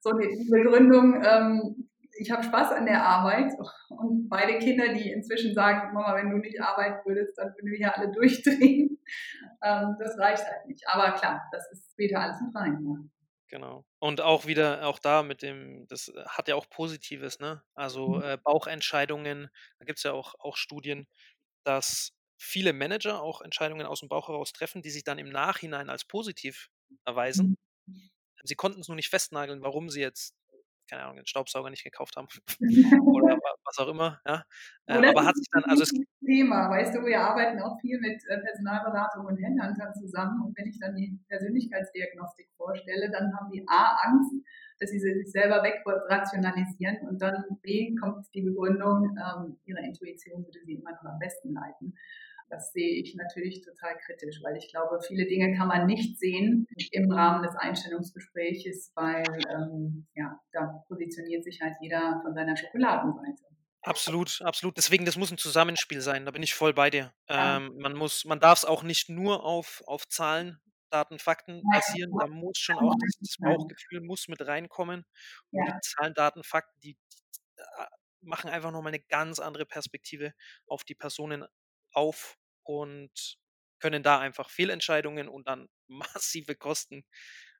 So 0.00 0.12
die 0.12 0.48
Begründung, 0.50 1.22
ähm, 1.24 1.88
ich 2.18 2.30
habe 2.30 2.42
Spaß 2.42 2.72
an 2.72 2.86
der 2.86 3.04
Arbeit 3.04 3.52
und 3.88 4.28
beide 4.28 4.58
Kinder, 4.58 4.92
die 4.92 5.10
inzwischen 5.10 5.54
sagen, 5.54 5.94
Mama, 5.94 6.16
wenn 6.16 6.30
du 6.30 6.38
nicht 6.38 6.60
arbeiten 6.60 7.06
würdest, 7.06 7.38
dann 7.38 7.48
würden 7.54 7.70
wir 7.70 7.78
hier 7.78 7.96
alle 7.96 8.10
durchdrehen. 8.12 8.98
Ähm, 9.62 9.96
das 9.98 10.18
reicht 10.18 10.44
halt 10.44 10.66
nicht. 10.66 10.82
Aber 10.88 11.12
klar, 11.12 11.42
das 11.52 11.70
ist 11.72 11.92
später 11.92 12.20
alles 12.20 12.40
mit 12.40 12.54
rein. 12.54 12.78
Ja. 12.84 12.96
Genau. 13.50 13.86
Und 13.98 14.20
auch 14.20 14.46
wieder, 14.46 14.86
auch 14.86 14.98
da 14.98 15.22
mit 15.22 15.42
dem, 15.42 15.86
das 15.88 16.12
hat 16.26 16.48
ja 16.48 16.54
auch 16.54 16.68
Positives, 16.68 17.38
ne? 17.38 17.62
Also 17.74 18.16
mhm. 18.16 18.22
äh, 18.22 18.38
Bauchentscheidungen, 18.42 19.48
da 19.78 19.84
gibt 19.86 19.98
es 19.98 20.02
ja 20.02 20.12
auch, 20.12 20.34
auch 20.38 20.56
Studien, 20.56 21.06
dass 21.64 22.12
viele 22.36 22.72
Manager 22.72 23.22
auch 23.22 23.40
Entscheidungen 23.40 23.86
aus 23.86 24.00
dem 24.00 24.08
Bauch 24.08 24.28
heraus 24.28 24.52
treffen, 24.52 24.82
die 24.82 24.90
sich 24.90 25.02
dann 25.02 25.18
im 25.18 25.30
Nachhinein 25.30 25.88
als 25.88 26.04
positiv 26.04 26.68
erweisen. 27.04 27.56
Sie 28.48 28.56
konnten 28.56 28.80
es 28.80 28.88
nur 28.88 28.96
nicht 28.96 29.10
festnageln, 29.10 29.62
warum 29.62 29.90
sie 29.90 30.00
jetzt, 30.00 30.34
keine 30.88 31.02
Ahnung, 31.02 31.16
den 31.16 31.26
Staubsauger 31.26 31.70
nicht 31.70 31.84
gekauft 31.84 32.16
haben 32.16 32.28
oder 33.06 33.38
was 33.64 33.78
auch 33.78 33.88
immer. 33.88 34.20
Ja. 34.26 34.44
Äh, 34.86 35.06
aber 35.06 35.24
hat 35.24 35.36
sich 35.36 35.46
dann, 35.52 35.64
also 35.64 35.82
es 35.82 35.92
Thema, 36.24 36.68
weißt 36.68 36.94
du, 36.94 37.06
wir 37.06 37.20
arbeiten 37.20 37.60
auch 37.62 37.80
viel 37.80 37.98
mit 38.00 38.20
äh, 38.28 38.38
Personalberatung 38.38 39.24
und 39.26 39.38
Händlern 39.38 39.74
zusammen 39.94 40.42
und 40.44 40.56
wenn 40.58 40.66
ich 40.66 40.78
dann 40.78 40.94
die 40.94 41.18
Persönlichkeitsdiagnostik 41.28 42.48
vorstelle, 42.56 43.10
dann 43.10 43.32
haben 43.34 43.50
die 43.50 43.64
A 43.66 43.96
Angst, 44.04 44.34
dass 44.78 44.90
sie 44.90 44.98
sich 44.98 45.30
selber 45.30 45.62
wegrationalisieren 45.62 47.08
und 47.08 47.20
dann 47.22 47.44
B 47.62 47.94
kommt 47.96 48.26
die 48.34 48.42
Begründung, 48.42 49.16
ähm, 49.16 49.58
ihre 49.64 49.80
Intuition 49.80 50.44
würde 50.44 50.60
sie 50.64 50.74
immer 50.74 50.92
noch 50.92 51.04
am 51.04 51.18
besten 51.18 51.52
leiten. 51.52 51.94
Das 52.50 52.72
sehe 52.72 53.00
ich 53.02 53.14
natürlich 53.14 53.62
total 53.62 53.96
kritisch, 53.98 54.40
weil 54.42 54.56
ich 54.56 54.70
glaube, 54.70 55.00
viele 55.06 55.26
Dinge 55.26 55.56
kann 55.56 55.68
man 55.68 55.86
nicht 55.86 56.18
sehen 56.18 56.66
im 56.92 57.10
Rahmen 57.10 57.42
des 57.42 57.54
Einstellungsgespräches, 57.56 58.92
weil 58.94 59.24
ähm, 59.50 60.06
ja, 60.14 60.38
da 60.52 60.82
positioniert 60.88 61.44
sich 61.44 61.60
halt 61.60 61.74
jeder 61.80 62.20
von 62.22 62.34
seiner 62.34 62.56
Schokoladenseite. 62.56 63.44
Absolut, 63.82 64.40
absolut. 64.42 64.76
Deswegen, 64.76 65.04
das 65.04 65.16
muss 65.16 65.30
ein 65.30 65.38
Zusammenspiel 65.38 66.00
sein. 66.00 66.24
Da 66.24 66.30
bin 66.30 66.42
ich 66.42 66.54
voll 66.54 66.74
bei 66.74 66.90
dir. 66.90 67.12
Ähm, 67.28 67.74
man 67.78 67.94
muss, 67.94 68.24
man 68.24 68.40
darf 68.40 68.58
es 68.58 68.64
auch 68.64 68.82
nicht 68.82 69.08
nur 69.08 69.44
auf, 69.44 69.82
auf 69.86 70.08
Zahlen, 70.08 70.60
Daten, 70.90 71.18
Fakten 71.18 71.62
basieren. 71.72 72.12
Da 72.18 72.26
muss 72.26 72.58
schon 72.58 72.76
auch 72.76 72.94
das, 73.00 73.18
das 73.20 73.36
Bauchgefühl 73.38 74.00
muss 74.00 74.28
mit 74.28 74.40
reinkommen. 74.46 75.04
Und 75.52 75.66
ja. 75.66 75.72
die 75.72 75.80
Zahlen, 75.80 76.14
Daten, 76.14 76.42
Fakten, 76.42 76.80
die 76.80 76.96
äh, 77.56 77.84
machen 78.20 78.50
einfach 78.50 78.72
nochmal 78.72 78.92
eine 78.92 79.02
ganz 79.02 79.38
andere 79.38 79.64
Perspektive 79.64 80.32
auf 80.66 80.84
die 80.84 80.94
Personen 80.94 81.44
auf 81.98 82.38
und 82.62 83.38
können 83.80 84.02
da 84.02 84.18
einfach 84.18 84.50
Fehlentscheidungen 84.50 85.28
und 85.28 85.48
dann 85.48 85.68
massive 85.88 86.54
Kosten 86.54 87.04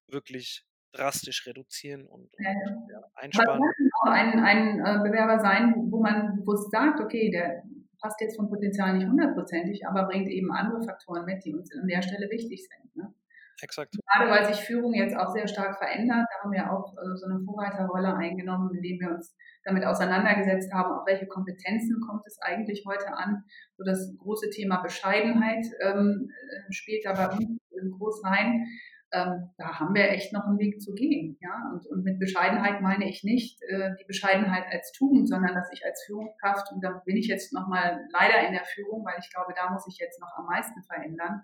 wirklich 0.06 0.64
drastisch 0.92 1.46
reduzieren 1.46 2.06
und, 2.06 2.32
und 2.32 2.44
ja, 2.90 3.02
einsparen. 3.14 3.50
Aber 3.50 3.58
kann 3.58 3.90
auch 4.00 4.10
ein, 4.10 4.40
ein 4.40 4.80
äh, 4.80 5.02
Bewerber 5.02 5.38
sein, 5.38 5.74
wo 5.90 6.00
man 6.00 6.36
bewusst 6.36 6.70
sagt, 6.70 7.00
okay, 7.00 7.30
der 7.30 7.62
passt 8.00 8.20
jetzt 8.20 8.36
vom 8.36 8.48
Potenzial 8.48 8.96
nicht 8.96 9.06
hundertprozentig, 9.06 9.86
aber 9.86 10.04
bringt 10.04 10.28
eben 10.28 10.50
andere 10.52 10.82
Faktoren 10.82 11.24
mit, 11.24 11.44
die 11.44 11.54
uns 11.54 11.70
an 11.74 11.86
der 11.86 12.00
Stelle 12.00 12.30
wichtig 12.30 12.66
sind. 12.66 12.96
Ne? 12.96 13.12
Exakt. 13.60 13.96
Gerade 14.06 14.30
weil 14.30 14.46
sich 14.46 14.64
Führung 14.64 14.94
jetzt 14.94 15.16
auch 15.16 15.32
sehr 15.32 15.48
stark 15.48 15.78
verändert, 15.78 16.26
da 16.30 16.44
haben 16.44 16.52
wir 16.52 16.72
auch 16.72 16.94
äh, 16.94 17.16
so 17.16 17.26
eine 17.26 17.40
Vorreiterrolle 17.44 18.14
eingenommen, 18.14 18.70
indem 18.74 19.00
wir 19.00 19.10
uns 19.10 19.36
damit 19.64 19.84
auseinandergesetzt 19.84 20.72
haben, 20.72 20.92
auf 20.92 21.06
welche 21.06 21.26
Kompetenzen 21.26 22.00
kommt 22.06 22.22
es 22.26 22.38
eigentlich 22.40 22.84
heute 22.86 23.12
an. 23.12 23.44
So 23.76 23.84
das 23.84 24.16
große 24.18 24.50
Thema 24.50 24.82
Bescheidenheit 24.82 25.66
ähm, 25.82 26.30
äh, 26.30 26.72
spielt 26.72 27.04
da 27.04 27.12
bei 27.12 27.28
uns 27.36 27.58
groß 27.98 28.24
rein. 28.24 28.66
Ähm, 29.10 29.50
da 29.56 29.80
haben 29.80 29.94
wir 29.94 30.10
echt 30.10 30.32
noch 30.32 30.44
einen 30.44 30.58
Weg 30.58 30.80
zu 30.82 30.92
gehen. 30.94 31.38
Ja? 31.40 31.70
Und, 31.72 31.86
und 31.86 32.04
mit 32.04 32.18
Bescheidenheit 32.18 32.82
meine 32.82 33.08
ich 33.08 33.24
nicht 33.24 33.60
äh, 33.62 33.90
die 33.98 34.04
Bescheidenheit 34.04 34.64
als 34.70 34.92
Tugend, 34.92 35.28
sondern 35.28 35.54
dass 35.54 35.72
ich 35.72 35.84
als 35.84 36.04
Führungskraft, 36.06 36.70
und 36.72 36.84
da 36.84 37.02
bin 37.04 37.16
ich 37.16 37.26
jetzt 37.26 37.52
nochmal 37.52 38.06
leider 38.12 38.46
in 38.46 38.52
der 38.52 38.64
Führung, 38.64 39.04
weil 39.04 39.18
ich 39.18 39.30
glaube, 39.32 39.54
da 39.56 39.70
muss 39.70 39.86
ich 39.88 39.98
jetzt 39.98 40.20
noch 40.20 40.32
am 40.36 40.46
meisten 40.46 40.82
verändern, 40.82 41.42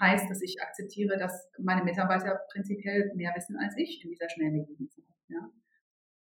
heißt, 0.00 0.28
dass 0.30 0.42
ich 0.42 0.60
akzeptiere, 0.60 1.16
dass 1.18 1.50
meine 1.58 1.84
Mitarbeiter 1.84 2.40
prinzipiell 2.52 3.12
mehr 3.14 3.32
wissen 3.36 3.56
als 3.56 3.76
ich 3.76 4.02
in 4.04 4.10
dieser 4.10 4.28
schnelllebigen 4.28 4.88
Zeit. 4.88 5.04
Ja. 5.28 5.50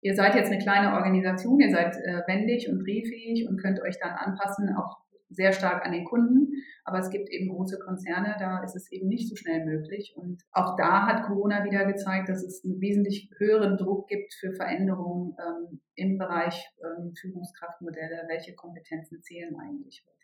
Ihr 0.01 0.15
seid 0.15 0.35
jetzt 0.35 0.51
eine 0.51 0.61
kleine 0.61 0.93
Organisation, 0.95 1.59
ihr 1.59 1.71
seid 1.71 1.95
äh, 1.95 2.21
wendig 2.27 2.69
und 2.69 2.79
drehfähig 2.79 3.47
und 3.47 3.57
könnt 3.61 3.81
euch 3.81 3.97
dann 3.99 4.11
anpassen, 4.11 4.75
auch 4.75 5.03
sehr 5.29 5.51
stark 5.51 5.85
an 5.85 5.91
den 5.91 6.05
Kunden. 6.05 6.51
Aber 6.85 6.99
es 6.99 7.09
gibt 7.09 7.29
eben 7.29 7.49
große 7.49 7.79
Konzerne, 7.79 8.35
da 8.37 8.61
ist 8.63 8.75
es 8.75 8.91
eben 8.91 9.07
nicht 9.07 9.29
so 9.29 9.35
schnell 9.35 9.65
möglich. 9.65 10.13
Und 10.17 10.43
auch 10.51 10.75
da 10.75 11.07
hat 11.07 11.25
Corona 11.25 11.63
wieder 11.63 11.85
gezeigt, 11.85 12.29
dass 12.29 12.43
es 12.43 12.63
einen 12.63 12.81
wesentlich 12.81 13.29
höheren 13.37 13.77
Druck 13.77 14.07
gibt 14.07 14.33
für 14.33 14.53
Veränderungen 14.53 15.35
ähm, 15.39 15.81
im 15.95 16.17
Bereich 16.17 16.69
ähm, 16.83 17.13
Führungskraftmodelle. 17.19 18.25
Welche 18.27 18.53
Kompetenzen 18.55 19.21
zählen 19.21 19.55
eigentlich 19.57 20.03
heute? 20.05 20.22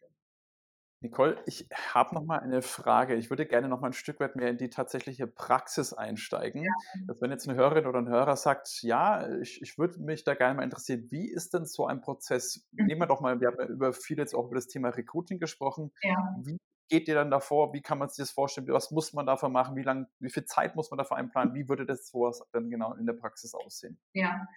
Nicole, 1.02 1.42
ich 1.46 1.66
habe 1.94 2.14
noch 2.14 2.26
mal 2.26 2.40
eine 2.40 2.62
Frage. 2.62 3.16
Ich 3.16 3.30
würde 3.30 3.46
gerne 3.46 3.70
noch 3.70 3.80
mal 3.80 3.88
ein 3.88 3.94
Stück 3.94 4.20
weit 4.20 4.36
mehr 4.36 4.50
in 4.50 4.58
die 4.58 4.70
tatsächliche 4.70 5.28
Praxis 5.28 5.94
einsteigen. 5.94 6.64
Ja. 6.64 6.72
Dass 7.08 7.22
wenn 7.22 7.32
jetzt 7.32 7.48
eine 7.48 7.58
Hörerin 7.58 7.86
oder 7.86 8.00
ein 8.00 8.10
Hörer 8.10 8.36
sagt, 8.36 8.82
ja, 8.82 9.30
ich, 9.40 9.62
ich 9.62 9.78
würde 9.78 10.00
mich 10.00 10.26
da 10.26 10.34
gerne 10.34 10.56
mal 10.56 10.64
interessieren, 10.64 11.08
wie 11.10 11.30
ist 11.30 11.54
denn 11.54 11.66
so 11.66 11.88
ein 11.88 12.02
Prozess? 12.02 12.68
Mhm. 12.72 12.86
Nehmen 12.88 13.02
wir 13.02 13.08
doch 13.08 13.22
mal, 13.22 13.40
wir 13.40 13.48
haben 13.48 13.70
über 13.70 13.94
viel 13.94 14.18
jetzt 14.18 14.34
auch 14.36 14.48
über 14.48 14.56
das 14.56 14.68
Thema 14.68 14.90
Recruiting 14.90 15.40
gesprochen. 15.40 15.92
Ja. 16.04 16.36
Wie 16.44 16.58
geht 16.90 17.08
ihr 17.08 17.16
dann 17.16 17.32
davor? 17.32 17.72
Wie 17.74 17.82
kann 17.82 17.98
man 17.98 18.10
sich 18.10 18.18
das 18.18 18.32
vorstellen? 18.32 18.68
Was 18.68 18.92
muss 18.92 19.14
man 19.14 19.26
dafür 19.26 19.48
machen? 19.48 19.78
Wie 19.78 19.84
lange, 19.84 20.08
wie 20.20 20.30
viel 20.30 20.44
Zeit 20.46 20.76
muss 20.76 20.92
man 20.92 20.98
dafür 20.98 21.16
einplanen? 21.16 21.54
Wie 21.54 21.70
würde 21.70 21.86
das 21.86 22.10
sowas 22.10 22.44
dann 22.52 22.70
genau 22.70 22.94
in 22.96 23.06
der 23.06 23.14
Praxis 23.14 23.54
aussehen? 23.54 23.98
Ja, 24.14 24.48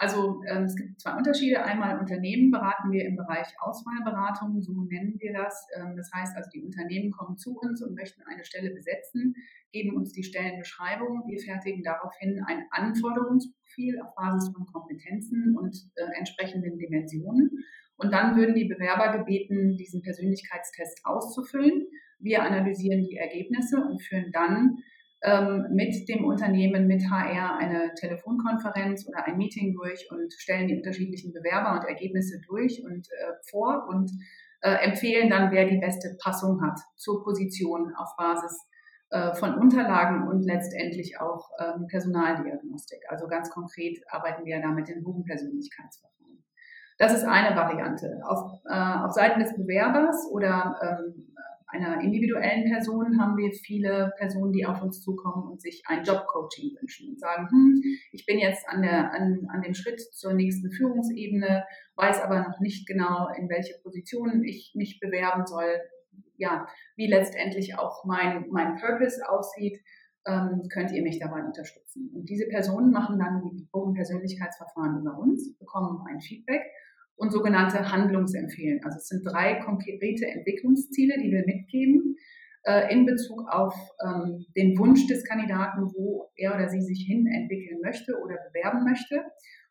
also 0.00 0.40
ähm, 0.48 0.64
es 0.64 0.74
gibt 0.76 0.98
zwei 0.98 1.14
Unterschiede. 1.14 1.62
Einmal 1.62 1.98
Unternehmen 1.98 2.50
beraten 2.50 2.90
wir 2.90 3.04
im 3.04 3.16
Bereich 3.16 3.48
Auswahlberatung, 3.58 4.62
so 4.62 4.72
nennen 4.72 5.16
wir 5.18 5.34
das. 5.34 5.66
Ähm, 5.76 5.94
das 5.94 6.10
heißt 6.10 6.34
also, 6.38 6.48
die 6.54 6.62
Unternehmen 6.62 7.10
kommen 7.10 7.36
zu 7.36 7.54
uns 7.58 7.82
und 7.82 7.94
möchten 7.94 8.22
eine 8.22 8.42
Stelle 8.46 8.70
besetzen, 8.70 9.34
geben 9.72 9.94
uns 9.94 10.12
die 10.12 10.24
Stellenbeschreibung. 10.24 11.24
Wir 11.28 11.38
fertigen 11.38 11.82
daraufhin 11.82 12.42
ein 12.46 12.64
Anforderungsprofil 12.70 14.00
auf 14.00 14.14
Basis 14.14 14.50
von 14.54 14.64
Kompetenzen 14.64 15.54
und 15.58 15.76
äh, 15.96 16.18
entsprechenden 16.18 16.78
Dimensionen. 16.78 17.50
Und 17.96 18.10
dann 18.10 18.36
würden 18.36 18.54
die 18.54 18.64
Bewerber 18.64 19.18
gebeten, 19.18 19.76
diesen 19.76 20.00
Persönlichkeitstest 20.00 21.00
auszufüllen. 21.04 21.86
Wir 22.18 22.42
analysieren 22.42 23.02
die 23.02 23.18
Ergebnisse 23.18 23.76
und 23.76 24.02
führen 24.02 24.32
dann 24.32 24.78
ähm, 25.22 25.66
mit 25.70 26.08
dem 26.08 26.24
Unternehmen, 26.24 26.86
mit 26.86 27.02
HR 27.10 27.58
eine 27.58 27.92
Telefonkonferenz 27.94 29.06
oder 29.06 29.26
ein 29.26 29.36
Meeting 29.36 29.74
durch 29.74 30.08
und 30.10 30.32
stellen 30.32 30.68
die 30.68 30.76
unterschiedlichen 30.76 31.32
Bewerber 31.32 31.78
und 31.78 31.86
Ergebnisse 31.86 32.40
durch 32.46 32.82
und 32.84 33.06
äh, 33.08 33.32
vor 33.50 33.86
und 33.88 34.10
äh, 34.62 34.86
empfehlen 34.86 35.30
dann, 35.30 35.50
wer 35.52 35.66
die 35.66 35.78
beste 35.78 36.16
Passung 36.22 36.62
hat 36.62 36.78
zur 36.96 37.22
Position 37.22 37.94
auf 37.96 38.16
Basis 38.16 38.66
äh, 39.10 39.34
von 39.34 39.54
Unterlagen 39.54 40.28
und 40.28 40.42
letztendlich 40.42 41.20
auch 41.20 41.50
ähm, 41.58 41.86
Personaldiagnostik. 41.88 43.00
Also 43.08 43.26
ganz 43.26 43.50
konkret 43.50 43.98
arbeiten 44.08 44.44
wir 44.44 44.60
da 44.60 44.68
mit 44.68 44.88
den 44.88 45.02
Persönlichkeitsverfahren. 45.02 46.44
Das 46.98 47.14
ist 47.14 47.24
eine 47.24 47.56
Variante. 47.56 48.20
Auf, 48.24 48.60
äh, 48.66 48.74
auf 48.74 49.12
Seiten 49.12 49.40
des 49.40 49.56
Bewerbers 49.56 50.28
oder 50.30 50.78
ähm, 50.82 51.34
einer 51.70 52.00
individuellen 52.00 52.70
Person 52.70 53.20
haben 53.20 53.36
wir 53.36 53.52
viele 53.52 54.12
Personen, 54.18 54.52
die 54.52 54.66
auf 54.66 54.82
uns 54.82 55.02
zukommen 55.02 55.50
und 55.50 55.60
sich 55.60 55.82
ein 55.86 56.04
Jobcoaching 56.04 56.76
wünschen 56.80 57.10
und 57.10 57.20
sagen, 57.20 57.48
hm, 57.50 57.82
ich 58.12 58.26
bin 58.26 58.38
jetzt 58.38 58.68
an, 58.68 58.82
der, 58.82 59.12
an, 59.12 59.46
an 59.52 59.62
dem 59.62 59.74
Schritt 59.74 60.00
zur 60.00 60.34
nächsten 60.34 60.70
Führungsebene, 60.70 61.64
weiß 61.96 62.20
aber 62.22 62.40
noch 62.40 62.60
nicht 62.60 62.86
genau, 62.86 63.28
in 63.36 63.48
welche 63.48 63.74
Position 63.82 64.44
ich 64.44 64.72
mich 64.74 65.00
bewerben 65.00 65.46
soll, 65.46 65.80
ja, 66.36 66.66
wie 66.96 67.06
letztendlich 67.06 67.78
auch 67.78 68.04
mein, 68.04 68.46
mein 68.50 68.76
Purpose 68.76 69.20
aussieht, 69.28 69.80
ähm, 70.26 70.62
könnt 70.72 70.92
ihr 70.92 71.02
mich 71.02 71.18
dabei 71.18 71.42
unterstützen. 71.44 72.10
Und 72.14 72.28
diese 72.28 72.46
Personen 72.48 72.90
machen 72.90 73.18
dann 73.18 73.42
die 73.42 73.68
Bogenpersönlichkeitsverfahren 73.72 75.00
über 75.00 75.18
uns, 75.18 75.56
bekommen 75.58 76.04
ein 76.08 76.20
Feedback 76.20 76.62
und 77.20 77.30
sogenannte 77.30 77.92
Handlungsempfehlen. 77.92 78.82
Also 78.82 78.96
es 78.96 79.08
sind 79.08 79.24
drei 79.24 79.56
konkrete 79.56 80.26
Entwicklungsziele, 80.26 81.18
die 81.22 81.30
wir 81.30 81.44
mitgeben 81.44 82.16
äh, 82.62 82.90
in 82.90 83.04
Bezug 83.04 83.46
auf 83.50 83.74
ähm, 84.02 84.46
den 84.56 84.78
Wunsch 84.78 85.06
des 85.06 85.22
Kandidaten, 85.24 85.82
wo 85.94 86.30
er 86.34 86.54
oder 86.54 86.70
sie 86.70 86.80
sich 86.80 87.04
hin 87.06 87.26
entwickeln 87.26 87.82
möchte 87.82 88.18
oder 88.24 88.36
bewerben 88.48 88.84
möchte 88.84 89.22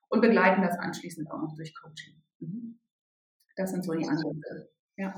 und 0.09 0.21
begleiten 0.21 0.62
das 0.62 0.77
anschließend 0.77 1.29
auch 1.31 1.41
noch 1.41 1.55
durch 1.55 1.73
Coaching. 1.73 2.21
Mhm. 2.39 2.79
Das 3.55 3.71
sind 3.71 3.83
so 3.83 3.93
die 3.93 4.07
Ansätze. 4.07 4.69
Ja. 4.97 5.15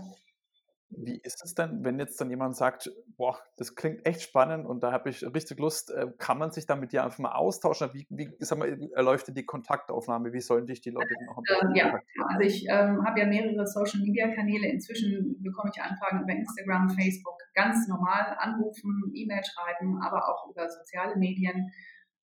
Wie 0.97 1.19
ist 1.23 1.43
es 1.43 1.55
denn, 1.55 1.83
wenn 1.83 1.99
jetzt 1.99 2.19
dann 2.19 2.29
jemand 2.29 2.55
sagt, 2.55 2.91
boah, 3.15 3.39
das 3.57 3.75
klingt 3.75 4.05
echt 4.05 4.21
spannend 4.21 4.65
und 4.65 4.83
da 4.83 4.91
habe 4.91 5.09
ich 5.09 5.23
richtig 5.23 5.59
Lust, 5.59 5.89
äh, 5.91 6.07
kann 6.17 6.37
man 6.37 6.51
sich 6.51 6.65
dann 6.65 6.79
mit 6.79 6.91
dir 6.91 7.03
einfach 7.03 7.19
mal 7.19 7.31
austauschen? 7.31 7.89
Wie, 7.93 8.05
wie 8.09 8.35
sag 8.39 8.59
mal, 8.59 8.77
erläuft 8.93 9.27
die 9.35 9.45
Kontaktaufnahme? 9.45 10.33
Wie 10.33 10.41
sollen 10.41 10.67
dich 10.67 10.81
die 10.81 10.89
Leute 10.89 11.07
denn 11.19 11.29
auch 11.29 11.41
ähm, 11.63 11.75
Ja, 11.75 11.99
also 12.27 12.41
ich 12.41 12.65
ähm, 12.69 13.05
habe 13.05 13.21
ja 13.21 13.25
mehrere 13.25 13.65
Social-Media-Kanäle. 13.65 14.67
Inzwischen 14.67 15.41
bekomme 15.41 15.71
ich 15.73 15.81
Anfragen 15.81 16.23
über 16.23 16.33
Instagram, 16.33 16.89
Facebook, 16.89 17.37
ganz 17.53 17.87
normal 17.87 18.35
anrufen, 18.39 19.11
E-Mail 19.13 19.41
schreiben, 19.45 20.01
aber 20.01 20.27
auch 20.27 20.49
über 20.49 20.69
soziale 20.69 21.15
Medien. 21.15 21.71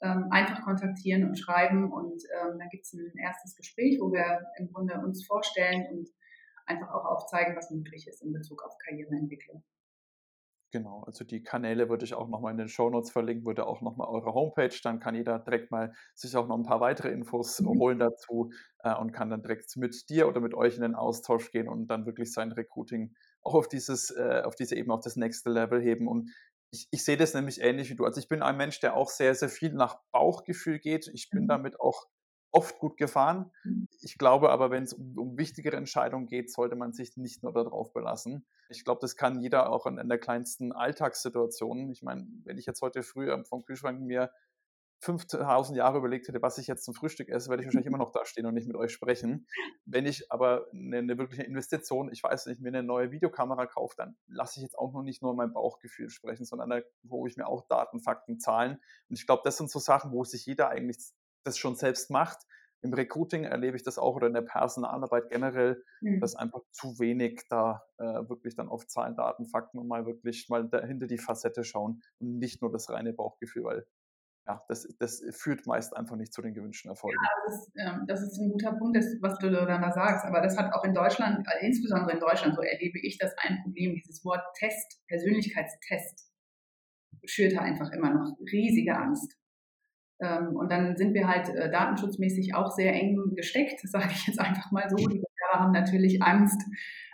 Ähm, 0.02 0.26
einfach 0.30 0.60
kontaktieren 0.60 1.24
und 1.24 1.38
schreiben 1.38 1.90
und 1.90 2.22
ähm, 2.42 2.58
dann 2.58 2.68
gibt 2.68 2.84
es 2.84 2.92
ein 2.92 3.14
erstes 3.16 3.56
Gespräch, 3.56 3.98
wo 3.98 4.12
wir 4.12 4.42
im 4.58 4.70
Grunde 4.70 5.00
uns 5.02 5.24
vorstellen 5.24 5.86
und 5.90 6.10
einfach 6.66 6.92
auch 6.92 7.04
aufzeigen, 7.04 7.56
was 7.56 7.70
möglich 7.70 8.06
ist 8.06 8.22
in 8.22 8.32
Bezug 8.32 8.62
auf 8.64 8.76
Karriereentwicklung. 8.78 9.64
Genau, 10.72 11.04
also 11.06 11.24
die 11.24 11.42
Kanäle 11.42 11.88
würde 11.88 12.04
ich 12.04 12.14
auch 12.14 12.28
nochmal 12.28 12.50
in 12.50 12.58
den 12.58 12.68
Show 12.68 12.90
Notes 12.90 13.10
verlinken, 13.10 13.46
würde 13.46 13.66
auch 13.66 13.80
nochmal 13.82 14.08
eure 14.08 14.34
Homepage, 14.34 14.76
dann 14.82 14.98
kann 14.98 15.14
jeder 15.14 15.38
direkt 15.38 15.70
mal 15.70 15.94
sich 16.14 16.36
auch 16.36 16.48
noch 16.48 16.58
ein 16.58 16.64
paar 16.64 16.80
weitere 16.80 17.10
Infos 17.10 17.60
mhm. 17.60 17.78
holen 17.78 17.98
dazu 17.98 18.50
äh, 18.80 18.94
und 18.94 19.12
kann 19.12 19.30
dann 19.30 19.42
direkt 19.42 19.74
mit 19.76 20.10
dir 20.10 20.26
oder 20.28 20.40
mit 20.40 20.54
euch 20.54 20.74
in 20.74 20.82
den 20.82 20.96
Austausch 20.96 21.52
gehen 21.52 21.68
und 21.68 21.86
dann 21.86 22.04
wirklich 22.04 22.32
sein 22.32 22.50
Recruiting 22.50 23.14
auch 23.42 23.54
auf 23.54 23.68
dieses, 23.68 24.10
äh, 24.10 24.42
auf 24.44 24.56
diese 24.56 24.74
Ebene, 24.74 24.92
auf 24.92 25.00
das 25.00 25.16
nächste 25.16 25.50
Level 25.50 25.80
heben. 25.80 26.08
Und 26.08 26.30
ich, 26.72 26.88
ich 26.90 27.04
sehe 27.04 27.16
das 27.16 27.32
nämlich 27.32 27.60
ähnlich 27.60 27.88
wie 27.90 27.94
du. 27.94 28.04
Also 28.04 28.18
ich 28.18 28.28
bin 28.28 28.42
ein 28.42 28.56
Mensch, 28.56 28.80
der 28.80 28.96
auch 28.96 29.08
sehr, 29.08 29.34
sehr 29.36 29.48
viel 29.48 29.72
nach 29.72 30.00
Bauchgefühl 30.12 30.80
geht. 30.80 31.08
Ich 31.14 31.30
bin 31.30 31.44
mhm. 31.44 31.48
damit 31.48 31.80
auch 31.80 32.06
oft 32.50 32.78
gut 32.78 32.96
gefahren. 32.96 33.52
Ich 34.06 34.18
glaube 34.18 34.50
aber, 34.50 34.70
wenn 34.70 34.84
es 34.84 34.92
um, 34.92 35.18
um, 35.18 35.36
wichtigere 35.36 35.74
Entscheidungen 35.74 36.28
geht, 36.28 36.52
sollte 36.52 36.76
man 36.76 36.92
sich 36.92 37.16
nicht 37.16 37.42
nur 37.42 37.52
darauf 37.52 37.92
belassen. 37.92 38.46
Ich 38.68 38.84
glaube, 38.84 39.00
das 39.00 39.16
kann 39.16 39.42
jeder 39.42 39.68
auch 39.68 39.84
in, 39.84 39.98
in 39.98 40.08
der 40.08 40.18
kleinsten 40.18 40.70
Alltagssituation. 40.70 41.90
Ich 41.90 42.02
meine, 42.02 42.24
wenn 42.44 42.56
ich 42.56 42.66
jetzt 42.66 42.82
heute 42.82 43.02
früh 43.02 43.28
vom 43.42 43.64
Kühlschrank 43.64 44.00
mir 44.00 44.30
5000 45.00 45.76
Jahre 45.76 45.98
überlegt 45.98 46.28
hätte, 46.28 46.40
was 46.40 46.56
ich 46.58 46.68
jetzt 46.68 46.84
zum 46.84 46.94
Frühstück 46.94 47.28
esse, 47.30 47.50
werde 47.50 47.64
ich 47.64 47.66
wahrscheinlich 47.66 47.88
immer 47.88 47.98
noch 47.98 48.12
da 48.12 48.24
stehen 48.24 48.46
und 48.46 48.54
nicht 48.54 48.68
mit 48.68 48.76
euch 48.76 48.92
sprechen. 48.92 49.48
Wenn 49.86 50.06
ich 50.06 50.30
aber 50.30 50.68
eine, 50.72 50.98
eine 50.98 51.18
wirkliche 51.18 51.42
Investition, 51.42 52.08
ich 52.12 52.22
weiß 52.22 52.46
nicht, 52.46 52.60
mir 52.60 52.68
eine 52.68 52.84
neue 52.84 53.10
Videokamera 53.10 53.66
kaufe, 53.66 53.96
dann 53.98 54.16
lasse 54.28 54.60
ich 54.60 54.62
jetzt 54.62 54.78
auch 54.78 54.92
noch 54.92 55.02
nicht 55.02 55.20
nur 55.20 55.34
mein 55.34 55.52
Bauchgefühl 55.52 56.10
sprechen, 56.10 56.44
sondern 56.44 56.70
da 56.70 56.80
hole 57.10 57.28
ich 57.28 57.36
mir 57.36 57.48
auch 57.48 57.66
Daten, 57.66 57.98
Fakten, 57.98 58.38
Zahlen. 58.38 58.78
Und 59.08 59.18
ich 59.18 59.26
glaube, 59.26 59.42
das 59.44 59.56
sind 59.56 59.68
so 59.68 59.80
Sachen, 59.80 60.12
wo 60.12 60.22
sich 60.22 60.46
jeder 60.46 60.68
eigentlich 60.68 60.98
das 61.42 61.58
schon 61.58 61.74
selbst 61.74 62.08
macht. 62.10 62.46
Im 62.86 62.94
Recruiting 62.94 63.42
erlebe 63.42 63.76
ich 63.76 63.82
das 63.82 63.98
auch 63.98 64.14
oder 64.14 64.28
in 64.28 64.32
der 64.32 64.42
Personalarbeit 64.42 65.28
generell, 65.28 65.82
mhm. 66.00 66.20
dass 66.20 66.36
einfach 66.36 66.60
zu 66.70 67.00
wenig 67.00 67.42
da 67.50 67.82
äh, 67.98 68.04
wirklich 68.04 68.54
dann 68.54 68.68
auf 68.68 68.86
Zahlen, 68.86 69.16
Daten, 69.16 69.46
Fakten 69.46 69.78
und 69.78 69.88
mal 69.88 70.06
wirklich 70.06 70.48
mal 70.48 70.68
dahinter 70.68 71.08
die 71.08 71.18
Facette 71.18 71.64
schauen 71.64 72.00
und 72.20 72.38
nicht 72.38 72.62
nur 72.62 72.70
das 72.70 72.88
reine 72.88 73.12
Bauchgefühl, 73.12 73.64
weil 73.64 73.86
ja, 74.46 74.62
das, 74.68 74.86
das 75.00 75.20
führt 75.30 75.66
meist 75.66 75.96
einfach 75.96 76.14
nicht 76.14 76.32
zu 76.32 76.40
den 76.40 76.54
gewünschten 76.54 76.88
Erfolgen. 76.88 77.18
Ja, 77.20 77.30
das 77.44 77.54
ist, 77.58 77.72
ähm, 77.76 78.04
das 78.06 78.22
ist 78.22 78.38
ein 78.38 78.52
guter 78.52 78.72
Punkt, 78.74 78.96
das, 78.96 79.06
was 79.20 79.36
du 79.38 79.50
da 79.50 79.92
sagst. 79.92 80.24
Aber 80.24 80.40
das 80.40 80.56
hat 80.56 80.72
auch 80.72 80.84
in 80.84 80.94
Deutschland, 80.94 81.44
äh, 81.48 81.66
insbesondere 81.66 82.12
in 82.12 82.20
Deutschland, 82.20 82.54
so 82.54 82.62
erlebe 82.62 83.00
ich 83.00 83.18
das 83.18 83.34
ein 83.38 83.60
Problem. 83.64 83.96
Dieses 83.96 84.24
Wort 84.24 84.42
Test, 84.54 85.02
Persönlichkeitstest, 85.08 86.30
schürt 87.24 87.58
einfach 87.58 87.90
immer 87.90 88.14
noch 88.14 88.36
riesige 88.52 88.96
Angst. 88.96 89.36
Ähm, 90.20 90.56
und 90.56 90.70
dann 90.70 90.96
sind 90.96 91.14
wir 91.14 91.28
halt 91.28 91.48
äh, 91.48 91.70
datenschutzmäßig 91.70 92.54
auch 92.54 92.70
sehr 92.70 92.92
eng 92.94 93.34
gesteckt, 93.34 93.80
sage 93.84 94.08
ich 94.10 94.26
jetzt 94.26 94.40
einfach 94.40 94.70
mal 94.72 94.88
so. 94.88 94.96
Die 94.96 95.22
haben 95.52 95.72
natürlich 95.72 96.22
Angst, 96.22 96.60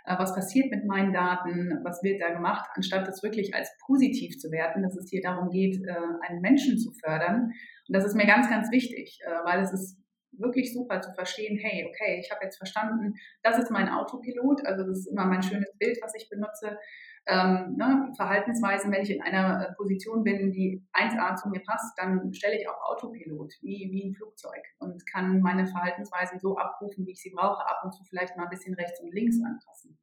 äh, 0.05 0.17
was 0.17 0.33
passiert 0.33 0.71
mit 0.71 0.85
meinen 0.85 1.13
Daten, 1.13 1.79
was 1.83 2.01
wird 2.03 2.21
da 2.21 2.33
gemacht, 2.33 2.69
anstatt 2.75 3.07
das 3.07 3.23
wirklich 3.23 3.53
als 3.53 3.69
positiv 3.85 4.37
zu 4.37 4.51
werten, 4.51 4.83
dass 4.83 4.95
es 4.95 5.09
hier 5.09 5.21
darum 5.21 5.49
geht, 5.49 5.81
äh, 5.85 5.95
einen 6.27 6.41
Menschen 6.41 6.77
zu 6.77 6.91
fördern. 6.91 7.51
Und 7.87 7.95
das 7.95 8.05
ist 8.05 8.15
mir 8.15 8.25
ganz, 8.25 8.49
ganz 8.49 8.71
wichtig, 8.71 9.19
weil 9.43 9.61
es 9.61 9.73
ist 9.73 9.99
wirklich 10.31 10.73
super 10.73 11.01
zu 11.01 11.11
verstehen, 11.13 11.57
hey, 11.57 11.85
okay, 11.85 12.19
ich 12.19 12.31
habe 12.31 12.43
jetzt 12.43 12.57
verstanden, 12.57 13.15
das 13.43 13.57
ist 13.57 13.71
mein 13.71 13.89
Autopilot, 13.89 14.65
also 14.65 14.85
das 14.85 14.99
ist 14.99 15.07
immer 15.07 15.25
mein 15.25 15.43
schönes 15.43 15.71
Bild, 15.77 15.97
was 16.01 16.15
ich 16.15 16.29
benutze 16.29 16.77
ähm, 17.25 17.75
ne, 17.77 18.11
Verhaltensweisen, 18.17 18.91
wenn 18.91 19.01
ich 19.01 19.11
in 19.11 19.21
einer 19.21 19.69
äh, 19.69 19.73
Position 19.75 20.23
bin, 20.23 20.51
die 20.51 20.83
1A 20.93 21.35
zu 21.35 21.49
mir 21.49 21.61
passt, 21.61 21.97
dann 21.97 22.33
stelle 22.33 22.59
ich 22.59 22.67
auch 22.67 22.81
Autopilot, 22.91 23.53
wie, 23.61 23.89
wie 23.91 24.09
ein 24.09 24.13
Flugzeug 24.13 24.61
und 24.79 25.05
kann 25.05 25.39
meine 25.39 25.65
Verhaltensweisen 25.65 26.39
so 26.39 26.57
abrufen, 26.57 27.05
wie 27.05 27.11
ich 27.11 27.21
sie 27.21 27.31
brauche, 27.31 27.65
ab 27.65 27.81
und 27.85 27.93
zu 27.93 28.03
vielleicht 28.03 28.35
mal 28.35 28.43
ein 28.43 28.49
bisschen 28.49 28.73
rechts 28.73 28.99
und 28.99 29.13
links 29.13 29.37
anpassen. 29.41 29.97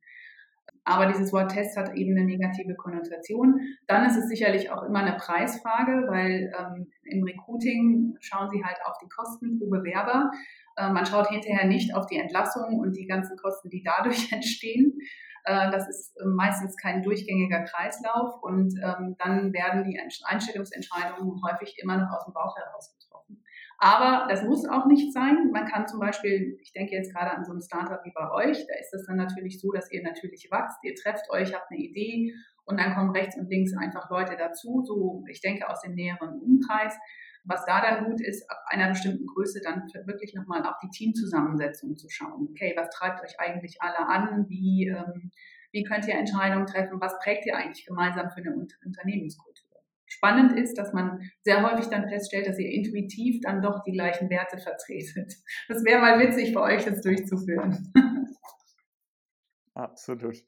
Aber 0.85 1.07
dieses 1.07 1.33
Wort 1.33 1.53
Test 1.53 1.77
hat 1.77 1.95
eben 1.95 2.17
eine 2.17 2.25
negative 2.25 2.75
Konnotation. 2.75 3.61
Dann 3.87 4.07
ist 4.07 4.17
es 4.17 4.29
sicherlich 4.29 4.71
auch 4.71 4.83
immer 4.83 5.01
eine 5.01 5.17
Preisfrage, 5.17 6.07
weil 6.09 6.53
ähm, 6.59 6.87
im 7.05 7.23
Recruiting 7.23 8.17
schauen 8.21 8.49
sie 8.51 8.65
halt 8.65 8.79
auf 8.87 8.97
die 8.99 9.09
Kosten 9.09 9.59
pro 9.59 9.69
Bewerber. 9.69 10.31
Äh, 10.77 10.91
man 10.91 11.05
schaut 11.05 11.29
hinterher 11.29 11.67
nicht 11.67 11.95
auf 11.95 12.07
die 12.07 12.19
Entlassung 12.19 12.79
und 12.79 12.97
die 12.97 13.07
ganzen 13.07 13.37
Kosten, 13.37 13.69
die 13.69 13.83
dadurch 13.83 14.33
entstehen. 14.33 14.99
Äh, 15.45 15.71
das 15.71 15.89
ist 15.89 16.17
ähm, 16.23 16.35
meistens 16.35 16.77
kein 16.77 17.03
durchgängiger 17.03 17.65
Kreislauf 17.65 18.43
und 18.43 18.75
ähm, 18.83 19.17
dann 19.19 19.53
werden 19.53 19.85
die 19.85 20.01
Einstellungsentscheidungen 20.25 21.41
häufig 21.43 21.79
immer 21.83 21.97
noch 21.97 22.11
aus 22.11 22.25
dem 22.25 22.35
Bauch 22.35 22.57
heraus 22.57 22.95
getroffen. 22.99 23.43
Aber 23.79 24.27
das 24.29 24.43
muss 24.43 24.69
auch 24.69 24.87
nicht 24.87 25.13
sein. 25.13 25.51
Man 25.53 25.67
kann 25.67 25.89
zum 25.89 26.01
Beispiel, 26.01 26.59
ich 26.61 26.73
denke 26.73 26.95
jetzt 26.95 27.15
gerade 27.15 27.31
an 27.31 27.45
so 27.45 27.53
ein 27.53 27.63
Startup 27.63 28.01
wie 28.05 28.13
bei 28.15 28.31
euch, 28.31 28.67
da 28.67 28.75
ist 28.79 28.91
das 28.93 29.07
dann 29.07 29.17
natürlich 29.17 29.59
so, 29.59 29.73
dass 29.73 29.91
ihr 29.91 30.03
natürlich 30.03 30.51
wächst, 30.51 30.79
ihr 30.83 30.95
trefft 30.95 31.31
euch, 31.31 31.55
habt 31.55 31.71
eine 31.71 31.81
Idee 31.81 32.35
und 32.65 32.79
dann 32.79 32.95
kommen 32.95 33.11
rechts 33.11 33.39
und 33.39 33.49
links 33.49 33.75
einfach 33.77 34.11
Leute 34.11 34.37
dazu, 34.37 34.83
so 34.85 35.25
ich 35.29 35.41
denke 35.41 35.69
aus 35.69 35.81
dem 35.81 35.95
näheren 35.95 36.41
Umkreis. 36.41 36.95
Was 37.45 37.65
da 37.65 37.81
dann 37.81 38.05
gut 38.05 38.21
ist, 38.21 38.49
ab 38.51 38.59
einer 38.69 38.89
bestimmten 38.89 39.27
Größe 39.27 39.61
dann 39.63 39.89
wirklich 40.07 40.35
nochmal 40.35 40.65
auf 40.65 40.77
die 40.83 40.91
Teamzusammensetzung 40.91 41.97
zu 41.97 42.09
schauen. 42.09 42.49
Okay, 42.51 42.75
was 42.77 42.91
treibt 42.91 43.23
euch 43.23 43.39
eigentlich 43.39 43.77
alle 43.81 44.09
an? 44.09 44.47
Wie, 44.49 44.89
ähm, 44.89 45.31
wie 45.73 45.85
könnt 45.85 46.07
ihr 46.07 46.15
Entscheidungen 46.15 46.67
treffen? 46.67 47.01
Was 47.01 47.19
prägt 47.19 47.47
ihr 47.47 47.57
eigentlich 47.57 47.87
gemeinsam 47.87 48.31
für 48.31 48.41
eine 48.41 48.55
Unternehmenskultur? 48.85 49.71
Spannend 50.07 50.59
ist, 50.59 50.77
dass 50.77 50.93
man 50.93 51.31
sehr 51.43 51.63
häufig 51.63 51.87
dann 51.87 52.09
feststellt, 52.09 52.49
dass 52.49 52.59
ihr 52.59 52.71
intuitiv 52.71 53.41
dann 53.43 53.63
doch 53.63 53.85
die 53.85 53.93
gleichen 53.93 54.29
Werte 54.29 54.59
vertretet. 54.59 55.35
Das 55.69 55.85
wäre 55.85 56.01
mal 56.01 56.19
witzig 56.19 56.53
für 56.53 56.61
euch, 56.61 56.85
das 56.85 57.01
durchzuführen. 57.01 57.93
Absolut. 59.75 60.43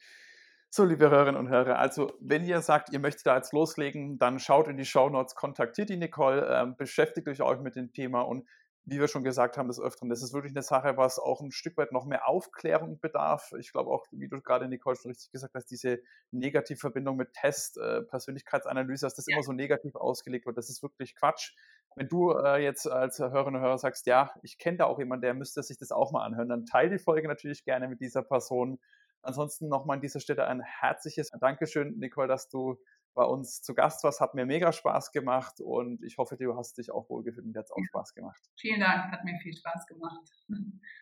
So, 0.75 0.87
liebe 0.87 1.11
Hörerinnen 1.11 1.39
und 1.39 1.51
Hörer, 1.51 1.79
also 1.79 2.15
wenn 2.19 2.47
ihr 2.47 2.63
sagt, 2.63 2.95
ihr 2.95 2.99
möchtet 2.99 3.27
da 3.27 3.37
jetzt 3.37 3.53
loslegen, 3.53 4.17
dann 4.17 4.39
schaut 4.39 4.69
in 4.69 4.79
die 4.79 4.87
Show 4.87 5.11
Notes, 5.11 5.35
kontaktiert 5.35 5.91
die 5.91 5.99
Nicole, 5.99 6.47
ähm, 6.49 6.77
beschäftigt 6.79 7.29
euch 7.29 7.43
auch 7.43 7.61
mit 7.61 7.77
dem 7.77 7.93
Thema 7.93 8.23
und 8.23 8.49
wie 8.87 8.99
wir 8.99 9.07
schon 9.07 9.23
gesagt 9.23 9.59
haben, 9.59 9.69
des 9.69 9.79
Öfteren, 9.79 10.09
das 10.09 10.23
ist 10.23 10.33
wirklich 10.33 10.55
eine 10.55 10.63
Sache, 10.63 10.97
was 10.97 11.19
auch 11.19 11.43
ein 11.43 11.53
Stück 11.53 11.77
weit 11.77 11.93
noch 11.93 12.07
mehr 12.07 12.27
Aufklärung 12.27 12.99
bedarf. 13.01 13.53
Ich 13.59 13.71
glaube 13.71 13.91
auch, 13.91 14.07
wie 14.13 14.29
du 14.29 14.41
gerade, 14.41 14.67
Nicole, 14.67 14.97
schon 14.97 15.11
richtig 15.11 15.31
gesagt 15.31 15.55
hast, 15.55 15.67
diese 15.67 16.01
Negativverbindung 16.31 17.19
mit 17.19 17.35
Test, 17.35 17.77
äh, 17.77 18.01
Persönlichkeitsanalyse, 18.05 19.05
dass 19.05 19.15
das 19.15 19.27
ja. 19.27 19.37
immer 19.37 19.43
so 19.43 19.53
negativ 19.53 19.95
ausgelegt 19.95 20.47
wird, 20.47 20.57
das 20.57 20.71
ist 20.71 20.83
wirklich 20.83 21.15
Quatsch. 21.15 21.53
Wenn 21.97 22.09
du 22.09 22.33
äh, 22.33 22.65
jetzt 22.65 22.91
als 22.91 23.19
Hörerinnen 23.19 23.57
und 23.57 23.61
Hörer 23.61 23.77
sagst, 23.77 24.07
ja, 24.07 24.33
ich 24.43 24.57
kenne 24.57 24.79
da 24.79 24.87
auch 24.87 24.99
jemanden, 24.99 25.21
der 25.21 25.35
müsste 25.35 25.63
sich 25.63 25.77
das 25.77 25.93
auch 25.93 26.13
mal 26.13 26.25
anhören, 26.25 26.49
dann 26.49 26.65
teile 26.65 26.97
die 26.97 26.99
Folge 26.99 27.29
natürlich 27.29 27.67
gerne 27.67 27.89
mit 27.89 28.01
dieser 28.01 28.23
Person 28.23 28.79
Ansonsten 29.23 29.69
nochmal 29.69 29.97
an 29.97 30.01
dieser 30.01 30.21
Stelle 30.21 30.47
ein 30.47 30.61
herzliches 30.61 31.31
Dankeschön, 31.31 31.99
Nicole, 31.99 32.29
dass 32.29 32.49
du 32.49 32.79
bei 33.15 33.25
uns 33.25 33.63
zu 33.63 33.75
Gast 33.75 34.03
warst. 34.05 34.21
Hat 34.21 34.35
mir 34.35 34.47
mega 34.47 34.73
Spaß 34.73 35.13
gemacht 35.13 35.61
und 35.61 36.03
ich 36.03 36.19
hoffe, 36.19 36.37
du 36.37 36.57
hast 36.57 36.79
dich 36.79 36.91
auch 36.91 37.09
wohlgefühlt 37.09 37.47
und 37.47 37.57
hat 37.57 37.67
es 37.67 37.71
auch 37.71 37.85
Spaß 37.89 38.15
gemacht. 38.15 38.41
Vielen 38.59 38.81
Dank, 38.81 39.13
hat 39.13 39.25
mir 39.25 39.39
viel 39.43 39.55
Spaß 39.55 39.87
gemacht. 39.87 40.29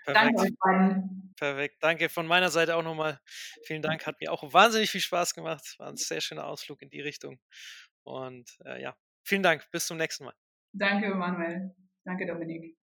Perfekt. 0.04 0.16
Danke 0.26 0.40
euch 0.42 0.58
beiden. 0.58 1.34
Perfekt, 1.36 1.76
danke 1.80 2.08
von 2.08 2.26
meiner 2.26 2.50
Seite 2.50 2.76
auch 2.76 2.82
nochmal. 2.82 3.20
Vielen 3.64 3.82
Dank, 3.82 4.06
hat 4.06 4.20
mir 4.20 4.32
auch 4.32 4.52
wahnsinnig 4.52 4.90
viel 4.90 5.00
Spaß 5.00 5.34
gemacht. 5.34 5.76
War 5.78 5.88
ein 5.88 5.96
sehr 5.96 6.20
schöner 6.20 6.46
Ausflug 6.46 6.82
in 6.82 6.90
die 6.90 7.00
Richtung. 7.00 7.38
Und 8.02 8.58
äh, 8.64 8.82
ja, 8.82 8.96
vielen 9.24 9.42
Dank, 9.42 9.66
bis 9.70 9.86
zum 9.86 9.96
nächsten 9.96 10.24
Mal. 10.24 10.34
Danke, 10.72 11.14
Manuel. 11.14 11.74
Danke, 12.04 12.26
Dominik. 12.26 12.76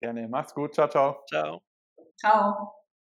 Gerne, 0.00 0.28
macht's 0.28 0.54
gut. 0.54 0.74
Ciao, 0.74 0.88
ciao. 0.88 1.24
Ciao. 1.28 1.62
Ciao. 2.16 2.79